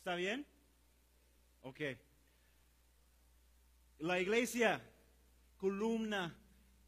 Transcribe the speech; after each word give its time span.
¿Está 0.00 0.14
bien? 0.14 0.46
Ok. 1.60 1.78
La 3.98 4.18
iglesia, 4.18 4.80
columna 5.58 6.34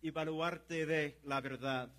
y 0.01 0.09
baluarte 0.09 0.87
de 0.87 1.21
la 1.25 1.43
verdad. 1.43 1.93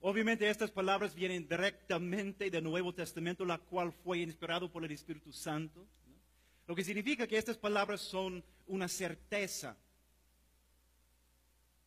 Obviamente 0.00 0.50
estas 0.50 0.72
palabras 0.72 1.14
vienen 1.14 1.46
directamente 1.46 2.50
del 2.50 2.64
Nuevo 2.64 2.92
Testamento, 2.92 3.44
la 3.44 3.58
cual 3.58 3.92
fue 3.92 4.18
inspirado 4.18 4.68
por 4.68 4.84
el 4.84 4.90
Espíritu 4.90 5.32
Santo. 5.32 5.86
Lo 6.66 6.74
que 6.74 6.82
significa 6.82 7.28
que 7.28 7.38
estas 7.38 7.56
palabras 7.56 8.00
son 8.00 8.44
una 8.66 8.88
certeza. 8.88 9.76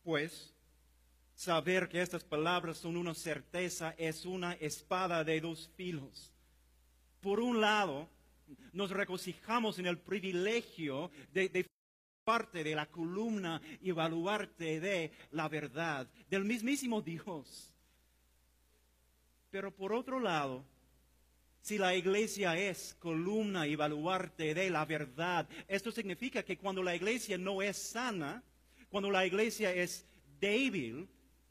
Pues 0.02 0.54
saber 1.34 1.90
que 1.90 2.00
estas 2.00 2.24
palabras 2.24 2.78
son 2.78 2.96
una 2.96 3.12
certeza 3.12 3.94
es 3.98 4.24
una 4.24 4.54
espada 4.54 5.22
de 5.24 5.42
dos 5.42 5.70
filos. 5.76 6.32
Por 7.20 7.38
un 7.40 7.60
lado, 7.60 8.08
nos 8.72 8.90
regocijamos 8.90 9.78
en 9.78 9.86
el 9.86 9.98
privilegio 9.98 11.10
de, 11.32 11.48
de 11.48 11.66
parte 12.24 12.64
de 12.64 12.74
la 12.74 12.86
columna 12.86 13.60
y 13.80 13.92
baluarte 13.92 14.80
de 14.80 15.12
la 15.30 15.48
verdad, 15.48 16.08
del 16.28 16.44
mismísimo 16.44 17.00
Dios. 17.00 17.72
Pero 19.50 19.70
por 19.70 19.92
otro 19.92 20.18
lado, 20.18 20.64
si 21.60 21.78
la 21.78 21.94
iglesia 21.94 22.56
es 22.56 22.94
columna 23.00 23.66
y 23.66 23.74
baluarte 23.74 24.54
de 24.54 24.70
la 24.70 24.84
verdad, 24.84 25.48
esto 25.66 25.90
significa 25.90 26.42
que 26.42 26.58
cuando 26.58 26.82
la 26.82 26.94
iglesia 26.94 27.38
no 27.38 27.62
es 27.62 27.76
sana, 27.76 28.42
cuando 28.88 29.10
la 29.10 29.26
iglesia 29.26 29.72
es 29.72 30.06
débil, 30.38 31.08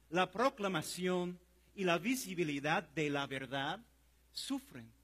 la 0.09 0.31
proclamación 0.31 1.39
y 1.75 1.83
la 1.83 1.97
visibilidad 1.97 2.83
de 2.89 3.09
la 3.09 3.27
verdad 3.27 3.79
sufren. 4.31 4.94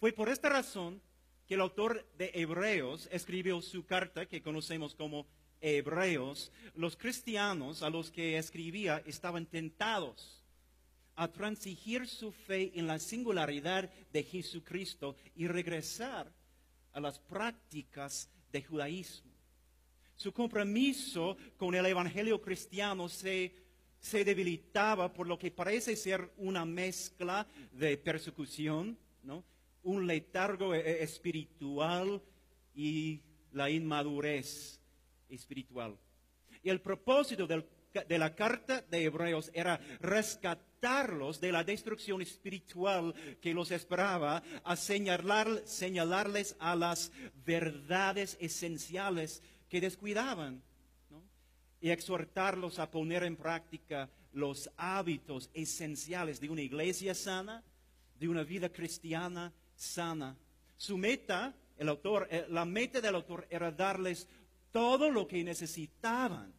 Fue 0.00 0.14
por 0.14 0.30
esta 0.30 0.48
razón 0.48 1.02
que 1.46 1.54
el 1.54 1.60
autor 1.60 2.06
de 2.16 2.30
Hebreos 2.32 3.06
escribió 3.12 3.60
su 3.60 3.84
carta 3.84 4.24
que 4.24 4.40
conocemos 4.40 4.94
como 4.94 5.26
Hebreos. 5.60 6.50
Los 6.74 6.96
cristianos 6.96 7.82
a 7.82 7.90
los 7.90 8.10
que 8.10 8.38
escribía 8.38 9.02
estaban 9.04 9.44
tentados 9.44 10.42
a 11.16 11.28
transigir 11.28 12.08
su 12.08 12.32
fe 12.32 12.72
en 12.76 12.86
la 12.86 12.98
singularidad 12.98 13.90
de 14.10 14.22
Jesucristo 14.22 15.16
y 15.36 15.48
regresar 15.48 16.32
a 16.94 17.00
las 17.00 17.18
prácticas 17.18 18.30
de 18.50 18.62
judaísmo. 18.62 19.30
Su 20.16 20.32
compromiso 20.32 21.36
con 21.58 21.74
el 21.74 21.84
evangelio 21.84 22.40
cristiano 22.40 23.06
se, 23.10 23.54
se 23.98 24.24
debilitaba 24.24 25.12
por 25.12 25.26
lo 25.26 25.38
que 25.38 25.50
parece 25.50 25.94
ser 25.94 26.32
una 26.38 26.64
mezcla 26.64 27.46
de 27.72 27.98
persecución, 27.98 28.96
¿no? 29.22 29.44
Un 29.82 30.06
letargo 30.06 30.74
espiritual 30.74 32.22
y 32.74 33.22
la 33.52 33.70
inmadurez 33.70 34.80
espiritual. 35.28 35.96
Y 36.62 36.70
el 36.70 36.80
propósito 36.80 37.46
de 37.46 38.18
la 38.18 38.34
carta 38.34 38.82
de 38.82 39.04
Hebreos 39.04 39.50
era 39.54 39.78
rescatarlos 40.00 41.40
de 41.40 41.52
la 41.52 41.64
destrucción 41.64 42.20
espiritual 42.22 43.14
que 43.40 43.54
los 43.54 43.70
esperaba, 43.70 44.42
a 44.64 44.76
señalar, 44.76 45.62
señalarles 45.64 46.56
a 46.58 46.76
las 46.76 47.12
verdades 47.44 48.36
esenciales 48.40 49.42
que 49.68 49.80
descuidaban. 49.80 50.62
Y 51.82 51.88
exhortarlos 51.88 52.78
a 52.78 52.90
poner 52.90 53.22
en 53.22 53.36
práctica 53.36 54.10
los 54.32 54.70
hábitos 54.76 55.48
esenciales 55.54 56.38
de 56.38 56.50
una 56.50 56.60
iglesia 56.60 57.14
sana, 57.14 57.64
de 58.18 58.28
una 58.28 58.42
vida 58.44 58.70
cristiana 58.70 59.50
sana. 59.80 60.36
Su 60.76 60.98
meta, 60.98 61.54
el 61.76 61.88
autor, 61.88 62.28
eh, 62.30 62.46
la 62.50 62.64
meta 62.64 63.00
del 63.00 63.14
autor 63.14 63.46
era 63.50 63.70
darles 63.70 64.28
todo 64.70 65.10
lo 65.10 65.26
que 65.26 65.42
necesitaban 65.42 66.52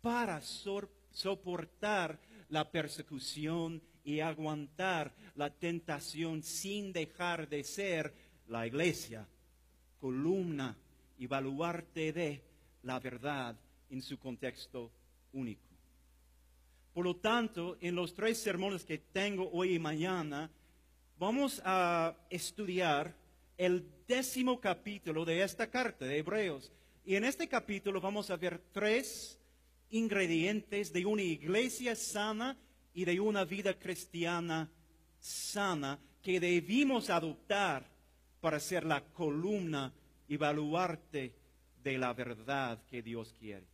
para 0.00 0.40
so 0.40 0.88
soportar 1.10 2.20
la 2.50 2.70
persecución 2.70 3.82
y 4.04 4.20
aguantar 4.20 5.12
la 5.34 5.50
tentación 5.50 6.42
sin 6.42 6.92
dejar 6.92 7.48
de 7.48 7.64
ser 7.64 8.14
la 8.46 8.66
iglesia, 8.66 9.26
columna 10.00 10.76
y 11.18 11.26
baluarte 11.26 12.12
de 12.12 12.42
la 12.82 13.00
verdad 13.00 13.56
en 13.90 14.00
su 14.02 14.18
contexto 14.18 14.92
único. 15.32 15.66
Por 16.94 17.04
lo 17.04 17.16
tanto, 17.16 17.76
en 17.80 17.94
los 17.94 18.14
tres 18.14 18.38
sermones 18.38 18.84
que 18.84 18.98
tengo 18.98 19.50
hoy 19.52 19.74
y 19.74 19.78
mañana, 19.78 20.50
vamos 21.18 21.60
a 21.64 22.16
estudiar 22.30 23.14
el 23.56 23.84
décimo 24.06 24.60
capítulo 24.60 25.24
de 25.24 25.42
esta 25.42 25.68
carta 25.68 26.04
de 26.04 26.18
Hebreos. 26.18 26.72
Y 27.04 27.16
en 27.16 27.24
este 27.24 27.48
capítulo 27.48 28.00
vamos 28.00 28.30
a 28.30 28.36
ver 28.36 28.60
tres 28.72 29.38
ingredientes 29.90 30.92
de 30.92 31.04
una 31.04 31.22
iglesia 31.22 31.96
sana 31.96 32.56
y 32.94 33.04
de 33.04 33.18
una 33.18 33.44
vida 33.44 33.76
cristiana 33.78 34.70
sana 35.18 35.98
que 36.22 36.38
debimos 36.38 37.10
adoptar 37.10 37.84
para 38.40 38.60
ser 38.60 38.84
la 38.84 39.04
columna 39.04 39.92
y 40.28 40.36
baluarte 40.36 41.34
de 41.82 41.98
la 41.98 42.12
verdad 42.12 42.80
que 42.86 43.02
Dios 43.02 43.34
quiere. 43.38 43.66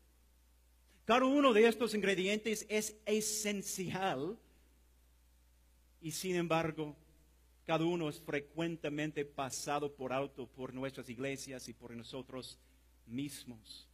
Cada 1.04 1.26
uno 1.26 1.52
de 1.52 1.66
estos 1.66 1.94
ingredientes 1.94 2.64
es 2.70 2.96
esencial 3.04 4.38
y 6.00 6.12
sin 6.12 6.36
embargo 6.36 6.96
cada 7.64 7.84
uno 7.84 8.08
es 8.08 8.20
frecuentemente 8.20 9.24
pasado 9.24 9.94
por 9.94 10.12
alto 10.12 10.46
por 10.46 10.74
nuestras 10.74 11.08
iglesias 11.08 11.68
y 11.68 11.72
por 11.72 11.92
nosotros 11.92 12.58
mismos. 13.06 13.88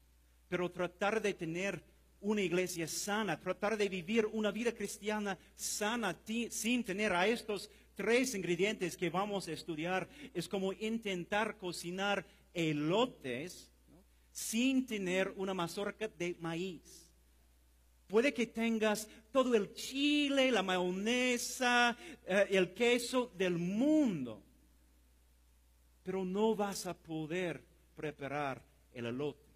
Pero 0.49 0.71
tratar 0.71 1.23
de 1.23 1.35
tener 1.35 1.83
una 2.21 2.43
iglesia 2.43 2.87
sana, 2.87 3.41
tratar 3.41 3.77
de 3.77 3.89
vivir 3.89 4.27
una 4.27 4.51
vida 4.51 4.73
cristiana 4.73 5.39
sana 5.55 6.19
sin 6.51 6.85
tener 6.85 7.13
a 7.13 7.27
estos 7.27 7.71
tres 7.95 8.35
ingredientes 8.35 8.97
que 8.97 9.11
vamos 9.11 9.49
a 9.49 9.53
estudiar 9.53 10.09
es 10.35 10.49
como 10.49 10.73
intentar 10.73 11.57
cocinar 11.57 12.27
elotes 12.53 13.71
sin 14.33 14.87
tener 14.87 15.33
una 15.37 15.55
mazorca 15.55 16.09
de 16.09 16.37
maíz. 16.41 17.10
Puede 18.11 18.35
que 18.35 18.49
tengas 18.49 19.09
todo 19.31 19.55
el 19.55 19.73
chile, 19.73 20.51
la 20.51 20.65
mayonesa, 20.65 21.97
eh, 22.27 22.47
el 22.51 22.75
queso 22.75 23.31
del 23.39 23.57
mundo, 23.57 24.43
pero 26.03 26.25
no 26.25 26.57
vas 26.57 26.87
a 26.87 26.95
poder 26.95 27.63
preparar 27.95 28.61
el 28.93 29.07
elote. 29.07 29.47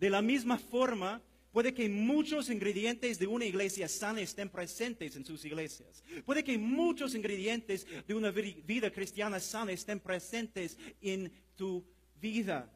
De 0.00 0.10
la 0.10 0.20
misma 0.20 0.58
forma, 0.58 1.22
puede 1.52 1.72
que 1.72 1.88
muchos 1.88 2.50
ingredientes 2.50 3.16
de 3.20 3.28
una 3.28 3.44
iglesia 3.44 3.88
sana 3.88 4.20
estén 4.20 4.48
presentes 4.48 5.14
en 5.14 5.24
sus 5.24 5.44
iglesias. 5.44 6.02
Puede 6.24 6.42
que 6.42 6.58
muchos 6.58 7.14
ingredientes 7.14 7.86
de 8.08 8.14
una 8.14 8.32
vida 8.32 8.90
cristiana 8.90 9.38
sana 9.38 9.70
estén 9.70 10.00
presentes 10.00 10.76
en 11.00 11.32
tu 11.54 11.84
vida. 12.20 12.68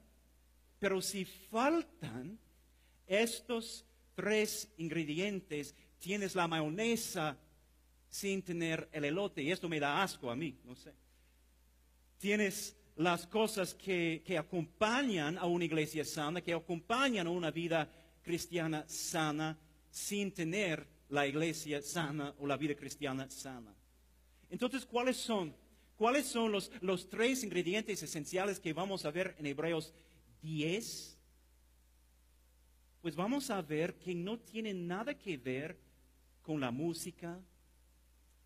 Pero 0.79 1.03
si 1.03 1.25
faltan 1.25 2.39
estos 3.07 3.85
tres 4.15 4.73
ingredientes, 4.77 5.75
tienes 5.99 6.35
la 6.35 6.49
mayonesa 6.49 7.39
sin 8.09 8.43
tener 8.43 8.89
el 8.93 9.05
elote. 9.05 9.43
Y 9.43 9.51
esto 9.51 9.69
me 9.69 9.81
da 9.81 10.03
asco 10.03 10.31
a 10.31 10.37
mí, 10.37 10.59
no 10.65 10.75
sé. 10.75 10.93
Tienes 12.19 12.77
las 12.97 13.27
cosas 13.27 13.75
que, 13.75 14.23
que 14.25 14.39
acompañan 14.39 15.39
a 15.39 15.47
una 15.47 15.65
iglesia 15.65 16.05
sana, 16.05 16.41
que 16.41 16.53
acompañan 16.53 17.27
a 17.27 17.31
una 17.31 17.51
vida 17.51 17.91
cristiana 18.23 18.85
sana, 18.87 19.59
sin 19.91 20.33
tener 20.33 20.87
la 21.09 21.27
iglesia 21.27 21.83
sana 21.83 22.35
o 22.39 22.47
la 22.47 22.57
vida 22.57 22.75
cristiana 22.75 23.29
sana. 23.29 23.75
Entonces, 24.51 24.85
¿cuáles 24.85 25.17
son? 25.17 25.55
¿Cuáles 25.97 26.27
son 26.27 26.53
los, 26.53 26.71
los 26.81 27.09
tres 27.09 27.45
ingredientes 27.45 28.03
esenciales 28.03 28.59
que 28.59 28.73
vamos 28.73 29.05
a 29.05 29.11
ver 29.11 29.35
en 29.39 29.47
Hebreos 29.47 29.95
10? 30.43 31.19
Pues 33.03 33.17
vamos 33.17 33.51
a 33.51 33.61
ver 33.61 33.99
que 33.99 34.15
no 34.15 34.39
tienen 34.39 34.87
nada 34.87 35.19
que 35.19 35.37
ver 35.37 35.77
con 36.41 36.61
la 36.61 36.71
música, 36.71 37.37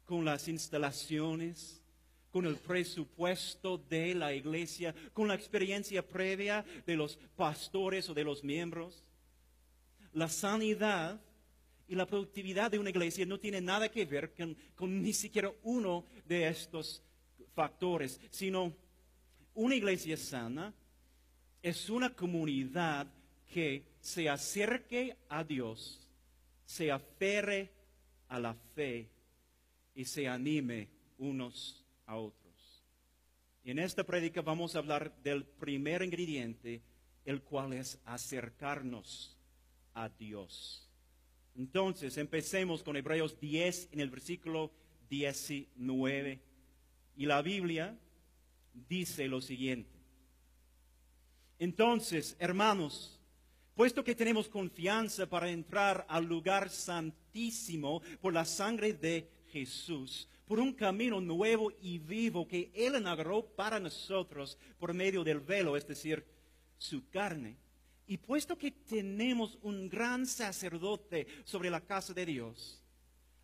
con 0.07 0.25
las 0.25 0.49
instalaciones, 0.49 1.83
con 2.31 2.47
el 2.47 2.57
presupuesto 2.57 3.77
de 3.77 4.15
la 4.15 4.33
iglesia, 4.33 4.95
con 5.13 5.29
la 5.29 5.35
experiencia 5.35 6.07
previa 6.07 6.65
de 6.87 6.97
los 6.97 7.19
pastores 7.37 8.09
o 8.09 8.15
de 8.15 8.25
los 8.25 8.43
miembros. 8.43 9.05
La 10.15 10.31
sanidad 10.31 11.21
y 11.87 11.95
la 11.95 12.07
productividad 12.07 12.71
de 12.71 12.79
una 12.79 12.91
iglesia 12.91 13.27
no 13.27 13.39
tiene 13.39 13.61
nada 13.61 13.91
que 13.91 14.07
ver 14.07 14.33
con, 14.75 15.03
ni 15.03 15.13
siquiera 15.13 15.53
uno 15.65 16.07
de 16.25 16.49
estos 16.49 17.03
factores, 17.55 18.19
sino 18.31 18.75
una 19.53 19.75
iglesia 19.75 20.17
sana 20.17 20.73
es 21.63 21.91
una 21.91 22.09
comunidad 22.09 23.07
que 23.53 23.85
se 24.01 24.29
acerque 24.29 25.17
a 25.29 25.45
Dios, 25.45 26.01
se 26.65 26.91
aferre 26.91 27.73
a 28.29 28.39
la 28.39 28.55
fe 28.75 29.09
y 29.95 30.05
se 30.05 30.29
anime 30.29 30.89
unos 31.19 31.85
a 32.07 32.17
otros. 32.17 32.85
En 33.65 33.79
esta 33.79 34.05
prédica 34.05 34.43
vamos 34.43 34.77
a 34.77 34.79
hablar 34.79 35.15
del 35.23 35.45
primer 35.45 36.03
ingrediente, 36.03 36.83
el 37.25 37.43
cual 37.43 37.73
es 37.73 38.01
acercarnos 38.05 39.37
a 39.95 40.09
Dios. 40.09 40.89
Entonces, 41.57 42.17
empecemos 42.19 42.83
con 42.83 42.97
Hebreos 42.97 43.41
10 43.41 43.89
en 43.93 44.01
el 44.01 44.11
versículo 44.11 44.71
19. 45.09 46.41
Y 47.17 47.27
la 47.27 47.41
Biblia 47.43 47.99
dice 48.89 49.27
lo 49.27 49.41
siguiente. 49.41 49.97
Entonces, 51.59 52.37
hermanos, 52.39 53.16
puesto 53.77 54.03
que 54.03 54.15
tenemos 54.15 54.49
confianza 54.49 55.27
para 55.27 55.51
entrar 55.51 56.07
al 56.09 56.25
lugar 56.25 56.71
santísimo 56.71 58.01
por 58.23 58.33
la 58.33 58.47
sangre 58.47 58.95
de 58.95 59.29
Jesús, 59.53 60.27
por 60.47 60.59
un 60.59 60.73
camino 60.73 61.21
nuevo 61.21 61.71
y 61.83 61.99
vivo 61.99 62.49
que 62.49 62.71
Él 62.75 62.95
inauguró 62.97 63.45
para 63.45 63.79
nosotros 63.79 64.57
por 64.79 64.95
medio 64.95 65.23
del 65.23 65.41
velo, 65.41 65.77
es 65.77 65.87
decir, 65.87 66.25
su 66.79 67.07
carne. 67.11 67.59
Y 68.07 68.17
puesto 68.17 68.57
que 68.57 68.71
tenemos 68.71 69.59
un 69.61 69.91
gran 69.91 70.25
sacerdote 70.25 71.27
sobre 71.45 71.69
la 71.69 71.83
casa 71.83 72.15
de 72.15 72.25
Dios, 72.25 72.81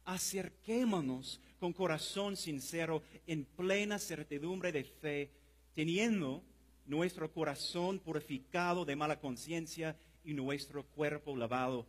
acerquémonos 0.06 1.42
con 1.60 1.74
corazón 1.74 2.36
sincero 2.38 3.02
en 3.26 3.44
plena 3.44 3.98
certidumbre 3.98 4.72
de 4.72 4.84
fe, 4.84 5.30
teniendo 5.74 6.42
nuestro 6.86 7.30
corazón 7.30 7.98
purificado 7.98 8.86
de 8.86 8.96
mala 8.96 9.20
conciencia 9.20 9.94
y 10.24 10.34
nuestro 10.34 10.84
cuerpo 10.84 11.36
lavado 11.36 11.86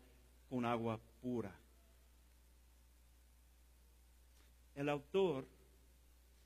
con 0.50 0.66
agua 0.66 1.00
pura. 1.22 1.54
El 4.76 4.90
autor 4.90 5.48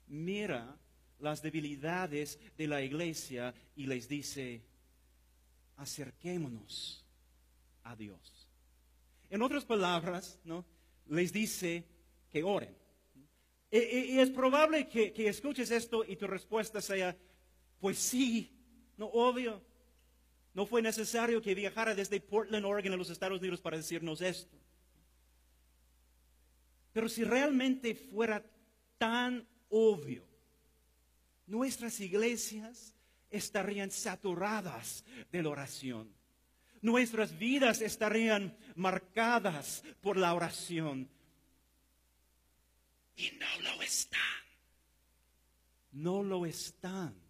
mira 0.07 0.77
las 1.19 1.41
debilidades 1.41 2.39
de 2.57 2.67
la 2.67 2.81
iglesia 2.81 3.53
y 3.75 3.87
les 3.87 4.07
dice, 4.07 4.61
acerquémonos 5.77 7.05
a 7.83 7.95
Dios. 7.95 8.47
En 9.29 9.41
otras 9.41 9.65
palabras, 9.65 10.39
¿no? 10.43 10.65
les 11.07 11.31
dice 11.31 11.85
que 12.29 12.43
oren. 12.43 12.75
Y, 13.69 14.19
es 14.19 14.29
probable 14.29 14.87
que, 14.87 15.11
que, 15.11 15.27
escuches 15.27 15.71
esto 15.71 16.05
y 16.05 16.15
tu 16.15 16.25
respuesta 16.27 16.81
sea, 16.81 17.17
pues 17.79 17.97
sí, 17.97 18.49
no 18.95 19.07
obvio. 19.07 19.61
No 20.57 20.65
fue 20.65 20.81
necesario 20.81 21.39
que 21.39 21.53
viajara 21.53 21.93
desde 21.93 22.19
Portland, 22.19 22.65
Oregon, 22.65 22.93
a 22.93 22.97
los 22.97 23.11
Estados 23.11 23.39
Unidos 23.39 23.61
para 23.61 23.77
decirnos 23.77 24.21
esto. 24.21 24.57
Pero 26.93 27.07
si 27.07 27.23
realmente 27.23 27.93
fuera 27.93 28.43
tan 28.97 29.47
obvio, 29.69 30.23
nuestras 31.45 31.99
iglesias 31.99 32.95
estarían 33.29 33.91
saturadas 33.91 35.05
de 35.31 35.43
la 35.43 35.49
oración. 35.49 36.11
Nuestras 36.81 37.37
vidas 37.37 37.81
estarían 37.81 38.57
marcadas 38.73 39.83
por 40.01 40.17
la 40.17 40.33
oración. 40.33 41.07
Y 43.15 43.29
no 43.33 43.61
lo 43.61 43.83
están. 43.83 44.43
No 45.91 46.23
lo 46.23 46.47
están 46.47 47.26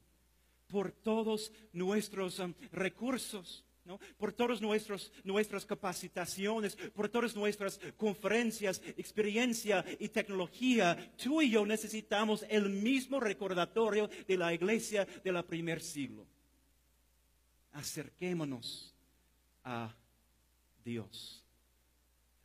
por 0.67 0.91
todos 0.91 1.51
nuestros 1.73 2.39
um, 2.39 2.53
recursos. 2.71 3.63
por 4.17 4.33
todas 4.33 4.61
nuestras 5.23 5.65
capacitaciones, 5.65 6.75
por 6.93 7.07
todas 7.07 7.33
nuestras 7.37 7.79
conferencias, 7.95 8.81
experiencia 8.97 9.85
y 9.97 10.09
tecnología, 10.09 11.13
tú 11.15 11.41
y 11.41 11.51
yo 11.51 11.65
necesitamos 11.65 12.45
el 12.49 12.69
mismo 12.69 13.17
recordatorio 13.21 14.09
de 14.27 14.37
la 14.37 14.53
iglesia 14.53 15.07
del 15.23 15.41
primer 15.45 15.81
siglo. 15.81 16.25
Acerquémonos 17.71 18.93
a 19.63 19.95
Dios. 20.83 21.43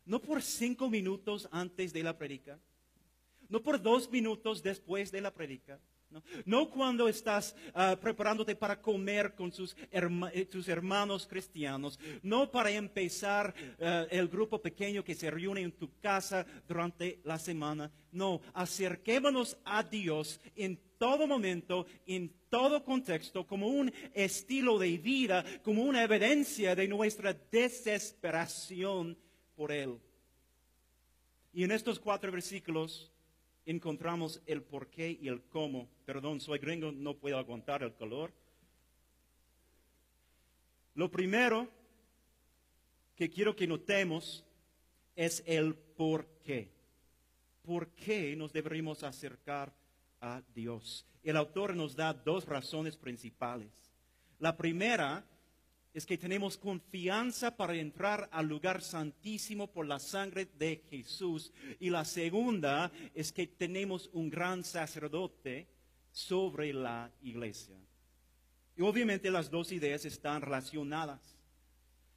No 0.05 0.19
por 0.19 0.41
cinco 0.41 0.89
minutos 0.89 1.47
antes 1.51 1.91
de 1.91 2.03
la 2.03 2.17
predica, 2.17 2.59
no 3.49 3.61
por 3.61 3.81
dos 3.81 4.09
minutos 4.09 4.61
después 4.61 5.11
de 5.11 5.21
la 5.21 5.33
predica, 5.33 5.79
no, 6.45 6.69
cuando 6.69 7.07
estás 7.07 7.55
ah, 7.73 7.97
preparándote 7.99 8.55
para 8.55 8.81
comer 8.81 9.33
con 9.35 9.51
sus 9.51 9.75
eh, 9.91 10.45
tus 10.45 10.67
hermanos 10.67 11.27
cristianos. 11.27 11.99
No 12.21 12.51
para 12.51 12.71
empezar 12.71 13.53
ah, 13.79 14.05
el 14.09 14.27
grupo 14.27 14.61
pequeño 14.61 15.03
que 15.03 15.15
se 15.15 15.31
reúne 15.31 15.61
en 15.61 15.71
tu 15.71 15.89
casa 15.99 16.45
durante 16.67 17.19
la 17.23 17.39
semana. 17.39 17.91
No, 18.11 18.41
acerquémonos 18.53 19.57
a 19.63 19.83
Dios 19.83 20.39
en 20.55 20.79
todo 20.97 21.27
momento, 21.27 21.85
en 22.05 22.33
todo 22.49 22.83
contexto, 22.83 23.45
como 23.45 23.67
un 23.67 23.91
estilo 24.13 24.77
de 24.77 24.97
vida, 24.97 25.43
como 25.63 25.83
una 25.83 26.03
evidencia 26.03 26.75
de 26.75 26.87
nuestra 26.87 27.33
desesperación 27.33 29.17
por 29.55 29.71
Él. 29.71 29.99
Y 31.51 31.63
en 31.63 31.71
estos 31.71 31.99
cuatro 31.99 32.31
versículos 32.31 33.12
encontramos 33.65 34.41
el 34.45 34.61
por 34.61 34.89
qué 34.89 35.17
y 35.19 35.27
el 35.27 35.41
cómo. 35.43 35.87
Perdón, 36.05 36.39
soy 36.39 36.59
gringo, 36.59 36.91
no 36.91 37.15
puedo 37.15 37.37
aguantar 37.37 37.83
el 37.83 37.95
calor. 37.95 38.33
Lo 40.95 41.09
primero 41.09 41.69
que 43.15 43.29
quiero 43.29 43.55
que 43.55 43.67
notemos 43.67 44.43
es 45.15 45.43
el 45.45 45.75
por 45.75 46.27
qué. 46.43 46.71
¿Por 47.61 47.89
qué 47.89 48.35
nos 48.35 48.51
deberíamos 48.51 49.03
acercar 49.03 49.73
a 50.19 50.41
Dios? 50.53 51.05
El 51.23 51.37
autor 51.37 51.75
nos 51.75 51.95
da 51.95 52.13
dos 52.13 52.45
razones 52.45 52.97
principales. 52.97 53.71
La 54.39 54.57
primera 54.57 55.23
es 55.93 56.05
que 56.05 56.17
tenemos 56.17 56.57
confianza 56.57 57.55
para 57.55 57.75
entrar 57.75 58.27
al 58.31 58.47
lugar 58.47 58.81
santísimo 58.81 59.67
por 59.67 59.85
la 59.85 59.99
sangre 59.99 60.47
de 60.57 60.83
Jesús. 60.89 61.53
Y 61.79 61.91
la 61.91 62.03
segunda 62.03 62.91
es 63.13 63.31
que 63.31 63.45
tenemos 63.45 64.09
un 64.13 64.29
gran 64.29 64.63
sacerdote 64.63 65.67
sobre 66.11 66.73
la 66.73 67.11
iglesia. 67.21 67.77
Y 68.75 68.81
obviamente 68.81 69.29
las 69.29 69.51
dos 69.51 69.71
ideas 69.71 70.03
están 70.05 70.41
relacionadas. 70.41 71.37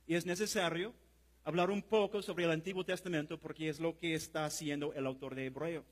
Y 0.06 0.14
es 0.14 0.25
necesario 0.25 0.94
hablar 1.44 1.70
un 1.70 1.82
poco 1.82 2.23
sobre 2.23 2.44
el 2.44 2.52
Antiguo 2.52 2.84
Testamento 2.84 3.38
porque 3.38 3.69
es 3.69 3.78
lo 3.78 3.99
que 3.99 4.14
está 4.14 4.46
haciendo 4.46 4.94
el 4.94 5.06
autor 5.06 5.34
de 5.34 5.46
Hebreos. 5.46 5.84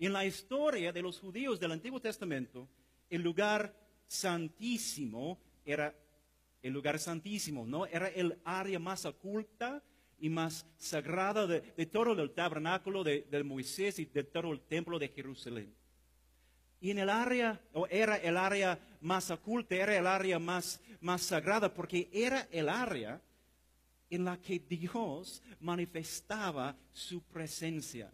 en 0.00 0.12
la 0.12 0.24
historia 0.24 0.92
de 0.92 1.02
los 1.02 1.20
judíos 1.20 1.60
del 1.60 1.70
Antiguo 1.70 2.00
Testamento, 2.00 2.68
el 3.08 3.22
lugar 3.22 3.72
santísimo 4.08 5.38
era 5.64 5.94
el 6.62 6.72
lugar 6.72 6.98
santísimo, 6.98 7.66
¿no? 7.66 7.86
Era 7.86 8.08
el 8.08 8.38
área 8.44 8.78
más 8.78 9.04
oculta 9.04 9.82
y 10.18 10.28
más 10.28 10.64
sagrada 10.78 11.46
de, 11.46 11.60
todo 11.86 12.12
el 12.12 12.30
tabernáculo 12.30 13.02
de, 13.02 13.42
Moisés 13.44 13.98
y 13.98 14.04
de 14.04 14.22
todo 14.22 14.52
el 14.52 14.60
templo 14.60 14.98
de 14.98 15.08
Jerusalén. 15.08 15.74
Y 16.80 16.90
en 16.90 16.98
el 16.98 17.10
área, 17.10 17.60
o 17.72 17.86
era 17.88 18.16
el 18.16 18.36
área 18.36 18.78
más 19.00 19.30
oculta, 19.30 19.74
era 19.74 19.96
el 19.96 20.06
área 20.06 20.38
más, 20.38 20.80
más 21.00 21.22
sagrada, 21.22 21.72
porque 21.72 22.08
era 22.12 22.48
el 22.50 22.68
área 22.68 23.20
en 24.10 24.24
la 24.24 24.40
que 24.40 24.58
Dios 24.60 25.42
manifestaba 25.58 26.76
su 26.92 27.22
presencia. 27.22 28.12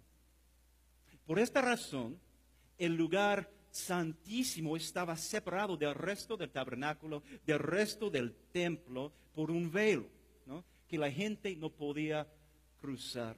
Por 1.27 1.39
esta 1.39 1.61
razón, 1.61 2.19
el 2.79 2.95
lugar 2.95 3.51
santísimo 3.79 4.77
estaba 4.77 5.17
separado 5.17 5.77
del 5.77 5.95
resto 5.95 6.37
del 6.37 6.51
tabernáculo, 6.51 7.23
del 7.47 7.59
resto 7.59 8.11
del 8.11 8.35
templo, 8.53 9.13
por 9.35 9.51
un 9.51 9.71
velo, 9.71 10.07
que 10.89 10.99
la 10.99 11.11
gente 11.11 11.55
no 11.55 11.71
podía 11.71 12.27
cruzar. 12.81 13.37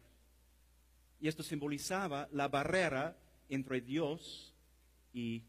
Y 1.21 1.29
esto 1.29 1.43
simbolizaba 1.43 2.29
la 2.33 2.49
barrera 2.49 3.17
entre 3.49 3.81
Dios 3.81 4.55
y 5.13 5.43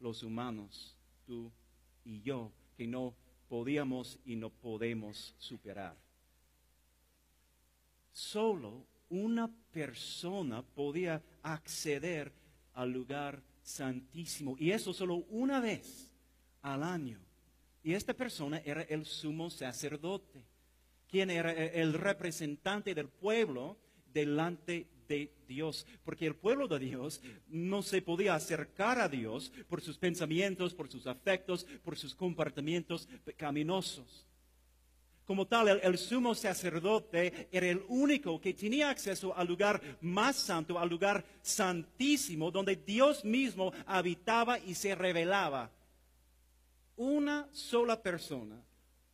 los 0.00 0.22
humanos, 0.22 0.96
tú 1.26 1.52
y 2.04 2.22
yo, 2.22 2.52
que 2.76 2.86
no 2.86 3.14
podíamos 3.48 4.18
y 4.24 4.36
no 4.36 4.50
podemos 4.50 5.34
superar. 5.38 5.96
Solo 8.12 8.86
una 9.10 9.50
persona 9.72 10.62
podía 10.62 11.22
acceder 11.42 12.32
al 12.74 12.90
lugar 12.90 13.42
santísimo. 13.62 14.56
Y 14.58 14.70
eso 14.70 14.92
solo 14.92 15.16
una 15.30 15.60
vez 15.60 16.10
al 16.62 16.82
año. 16.82 17.18
Y 17.82 17.94
esta 17.94 18.14
persona 18.14 18.62
era 18.64 18.82
el 18.82 19.04
sumo 19.04 19.50
sacerdote, 19.50 20.44
quien 21.08 21.30
era 21.30 21.52
el 21.52 21.94
representante 21.94 22.94
del 22.94 23.08
pueblo 23.08 23.76
delante 24.12 24.86
de 25.08 25.32
Dios. 25.48 25.86
Porque 26.04 26.26
el 26.26 26.36
pueblo 26.36 26.68
de 26.68 26.78
Dios 26.78 27.20
no 27.48 27.82
se 27.82 28.00
podía 28.00 28.34
acercar 28.34 28.98
a 28.98 29.08
Dios 29.08 29.52
por 29.68 29.80
sus 29.80 29.98
pensamientos, 29.98 30.74
por 30.74 30.88
sus 30.88 31.06
afectos, 31.06 31.66
por 31.82 31.98
sus 31.98 32.14
comportamientos 32.14 33.08
pecaminosos. 33.24 34.26
Como 35.26 35.46
tal, 35.46 35.80
el, 35.82 35.98
sumo 35.98 36.34
sacerdote 36.34 37.48
era 37.52 37.68
el 37.68 37.84
único 37.88 38.40
que 38.40 38.54
tenía 38.54 38.90
acceso 38.90 39.34
al 39.36 39.46
lugar 39.46 39.80
más 40.00 40.36
santo, 40.36 40.78
al 40.78 40.88
lugar 40.88 41.24
santísimo, 41.40 42.50
donde 42.50 42.76
Dios 42.76 43.24
mismo 43.24 43.72
habitaba 43.86 44.58
y 44.58 44.74
se 44.74 44.94
revelaba 44.94 45.70
una 46.96 47.48
sola 47.52 48.02
persona, 48.02 48.60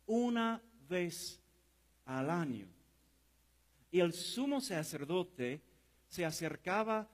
una 0.07 0.61
vez 0.87 1.39
al 2.05 2.29
año. 2.29 2.67
Y 3.91 3.99
el 3.99 4.13
sumo 4.13 4.61
sacerdote 4.61 5.61
se 6.07 6.25
acercaba 6.25 7.07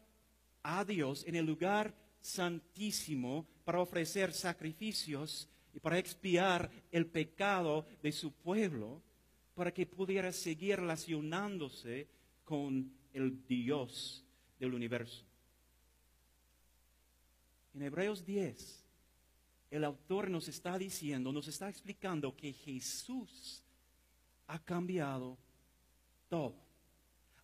a 0.64 0.86
Dios 0.86 1.26
en 1.28 1.36
el 1.36 1.46
lugar 1.46 1.94
santísimo 2.22 3.46
para 3.66 3.82
ofrecer 3.82 4.34
sacrificios 4.34 5.50
y 5.76 5.80
para 5.80 6.00
expiar 6.00 6.72
el 6.90 7.06
pecado 7.06 7.86
de 8.02 8.14
su 8.14 8.32
pueblo, 8.32 9.02
para 9.54 9.74
que 9.74 9.86
pudiera 9.86 10.32
seguir 10.32 10.78
relacionándose 10.80 12.08
con 12.46 12.92
el 13.14 13.46
Dios 13.46 14.24
del 14.58 14.74
universo. 14.74 15.26
En 17.74 17.82
Hebreos 17.82 18.26
10, 18.26 18.86
el 19.72 19.84
autor 19.84 20.30
nos 20.30 20.48
está 20.48 20.78
diciendo, 20.78 21.34
nos 21.34 21.50
está 21.50 21.68
explicando 21.68 22.34
que 22.38 22.54
Jesús 22.54 23.62
ha 24.48 24.64
cambiado 24.64 25.38
todo. 26.30 26.56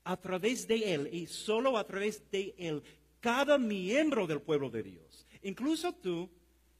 A 0.06 0.16
través 0.16 0.66
de 0.68 0.94
Él 0.94 1.10
y 1.12 1.28
solo 1.28 1.78
a 1.78 1.86
través 1.86 2.32
de 2.32 2.56
Él, 2.58 2.82
cada 3.20 3.58
miembro 3.58 4.26
del 4.26 4.42
pueblo 4.42 4.70
de 4.70 4.84
Dios, 4.84 5.28
incluso 5.44 5.94
tú, 5.94 6.30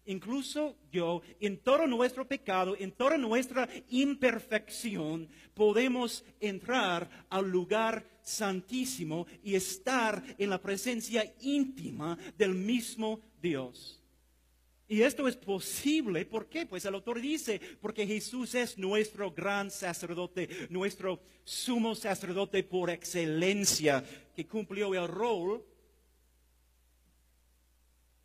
incluso 0.06 0.78
yo, 0.92 1.22
en 1.40 1.58
todo 1.58 1.88
nuestro 1.88 2.28
pecado, 2.28 2.76
en 2.78 2.92
toda 2.92 3.18
nuestra 3.18 3.68
imperfección, 3.90 5.30
podemos 5.54 6.24
entrar 6.40 7.10
al 7.30 7.50
lugar 7.50 8.06
santísimo 8.22 9.28
y 9.44 9.56
estar 9.56 10.24
en 10.38 10.50
la 10.50 10.62
presencia 10.62 11.34
íntima 11.42 12.18
del 12.38 12.54
mismo 12.54 13.22
Dios. 13.42 14.02
Y 14.88 15.04
esto 15.04 15.26
es 15.30 15.38
posible, 15.38 16.26
¿por 16.26 16.50
qué? 16.50 16.66
Pues 16.66 16.84
el 16.84 16.94
autor 16.94 17.22
dice, 17.22 17.62
porque 17.80 18.06
Jesús 18.06 18.56
es 18.56 18.78
nuestro 18.78 19.32
gran 19.32 19.72
sacerdote, 19.72 20.68
nuestro 20.70 21.22
sumo 21.46 21.96
sacerdote 21.96 22.62
por 22.64 22.90
excelencia, 22.90 24.04
que 24.36 24.46
cumplió 24.46 24.94
el 24.94 25.08
rol 25.08 25.66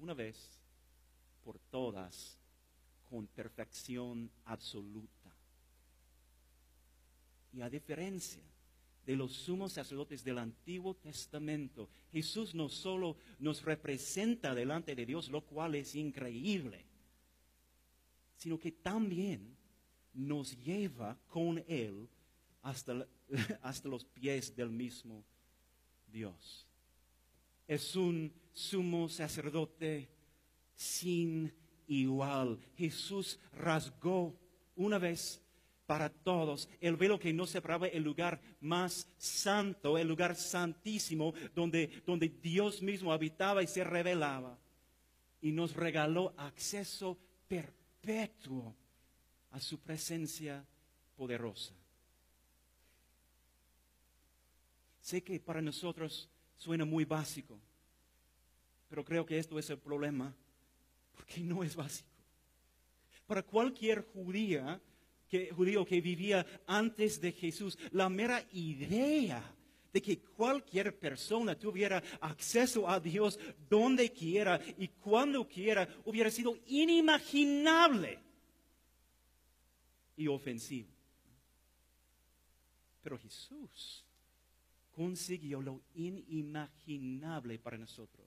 una 0.01 0.13
vez 0.13 0.56
por 1.47 1.61
todas 1.71 2.37
con 3.09 3.29
perfección 3.29 4.29
absoluta. 4.47 5.33
Y 7.53 7.61
a 7.61 7.71
diferencia 7.71 8.43
de 9.07 9.15
los 9.15 9.33
sumos 9.33 9.73
sacerdotes 9.73 10.25
del 10.25 10.39
Antiguo 10.39 10.95
Testamento, 10.95 11.89
Jesús 12.11 12.53
no 12.53 12.69
solo 12.69 13.17
nos 13.39 13.63
representa 13.63 14.57
delante 14.57 14.97
de 14.97 15.07
Dios, 15.07 15.29
lo 15.29 15.43
cual 15.43 15.77
es 15.77 15.95
increíble, 15.95 16.85
sino 18.35 18.59
que 18.59 18.73
también 18.73 19.57
nos 20.15 20.59
lleva 20.65 21.17
con 21.29 21.63
Él 21.69 22.09
hasta, 22.63 23.07
hasta 23.63 23.89
los 23.89 24.05
pies 24.05 24.57
del 24.57 24.71
mismo 24.71 25.23
Dios. 26.09 26.67
Es 27.69 27.95
un 27.95 28.33
sumo 28.53 29.09
sacerdote 29.09 30.16
sin 30.77 31.53
igual. 31.89 32.59
Jesús 32.77 33.41
rasgó 33.53 34.39
una 34.77 34.99
vez 34.99 35.43
para 35.87 36.11
todos, 36.11 36.69
el 36.81 36.97
velo 36.97 37.19
que 37.19 37.33
no 37.33 37.47
separaba 37.47 37.87
el 37.87 38.03
lugar 38.03 38.41
más 38.61 39.09
santo, 39.19 39.97
el 39.97 40.09
lugar 40.09 40.35
santísimo, 40.35 41.33
donde, 41.55 42.03
donde 42.05 42.29
Dios 42.29 42.83
mismo 42.83 43.13
habitaba 43.13 43.63
y 43.63 43.69
se 43.69 43.85
revelaba. 43.85 44.59
Y 45.41 45.53
nos 45.53 45.75
regaló 45.75 46.35
acceso 46.37 47.17
perpetuo 47.47 48.75
a 49.53 49.61
su 49.61 49.79
presencia 49.79 50.67
poderosa. 51.15 51.73
Sé 55.01 55.23
que 55.23 55.39
para 55.39 55.63
nosotros 55.63 56.29
suena 56.57 56.85
muy 56.85 57.05
básico, 57.05 57.61
pero 58.89 59.05
creo 59.05 59.25
que 59.25 59.39
esto 59.39 59.57
es 59.57 59.71
el 59.71 59.79
problema, 59.79 60.35
porque 61.17 61.41
no 61.41 61.65
es 61.65 61.75
básico. 61.75 62.09
Para 63.27 63.43
cualquier 63.43 64.03
judía, 64.13 64.81
que, 65.29 65.51
judío 65.51 65.85
que 65.85 66.01
vivía 66.01 66.47
antes 66.67 67.21
de 67.21 67.33
Jesús, 67.33 67.77
la 67.91 68.09
mera 68.09 68.47
idea 68.53 69.43
de 69.93 70.03
que 70.03 70.19
cualquier 70.19 70.97
persona 70.99 71.59
tuviera 71.59 72.03
acceso 72.21 72.89
a 72.89 73.01
Dios 73.01 73.39
donde 73.69 74.13
quiera 74.13 74.61
y 74.79 74.89
cuando 74.89 75.49
quiera 75.49 75.89
hubiera 76.05 76.31
sido 76.31 76.57
inimaginable 76.67 78.19
y 80.17 80.29
ofensivo. 80.29 80.91
Pero 83.03 83.19
Jesús 83.19 84.05
consiguió 84.95 85.63
lo 85.63 85.81
inimaginable 85.95 87.59
para 87.59 87.79
nosotros. 87.79 88.26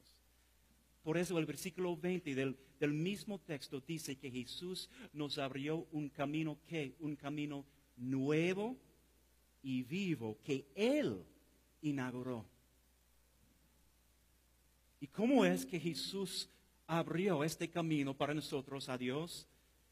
Por 1.03 1.17
eso 1.17 1.37
el 1.39 1.45
versículo 1.45 1.95
20 1.95 2.35
del, 2.35 2.93
mismo 2.93 3.39
texto 3.39 3.81
dice 3.81 4.17
que 4.17 4.29
Jesús 4.31 4.89
nos 5.13 5.37
abrió 5.37 5.87
un 5.91 6.09
camino 6.09 6.59
que, 6.67 6.95
un 6.99 7.15
camino 7.15 7.65
nuevo 7.97 8.77
y 9.61 9.83
vivo 9.83 10.37
que 10.43 10.67
Él 10.75 11.23
inauguró. 11.81 12.45
¿Y 15.01 15.07
cómo 15.07 15.45
es 15.45 15.65
que 15.65 15.79
Jesús 15.79 16.49
abrió 16.87 17.43
este 17.43 17.69
camino 17.69 18.13
para 18.13 18.33
nosotros 18.33 18.89
a 18.89 18.97
Dios? 18.97 19.47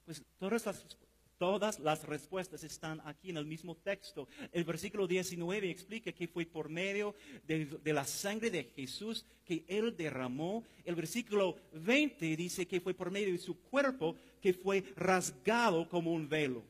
Pues 0.06 0.22
todas 0.38 0.66
las 0.66 0.98
Todas 1.38 1.80
las 1.80 2.04
respuestas 2.04 2.64
están 2.64 3.00
aquí 3.06 3.30
en 3.30 3.38
el 3.38 3.46
mismo 3.46 3.76
texto. 3.76 4.28
El 4.52 4.64
versículo 4.64 5.06
19 5.06 5.70
explica 5.70 6.12
que 6.12 6.28
fue 6.28 6.48
por 6.48 6.68
medio 6.68 7.14
de, 7.46 7.94
la 7.94 8.06
sangre 8.06 8.50
de 8.50 8.64
Jesús 8.64 9.24
que 9.46 9.64
Él 9.68 9.96
derramó. 9.96 10.64
El 10.84 10.96
versículo 10.96 11.56
20 11.74 12.36
dice 12.36 12.68
que 12.68 12.82
fue 12.82 12.96
por 12.96 13.12
medio 13.12 13.32
de 13.32 13.38
su 13.38 13.60
cuerpo 13.60 14.16
que 14.42 14.54
fue 14.54 14.84
rasgado 14.96 15.88
como 15.88 16.12
un 16.12 16.28
velo. 16.28 16.64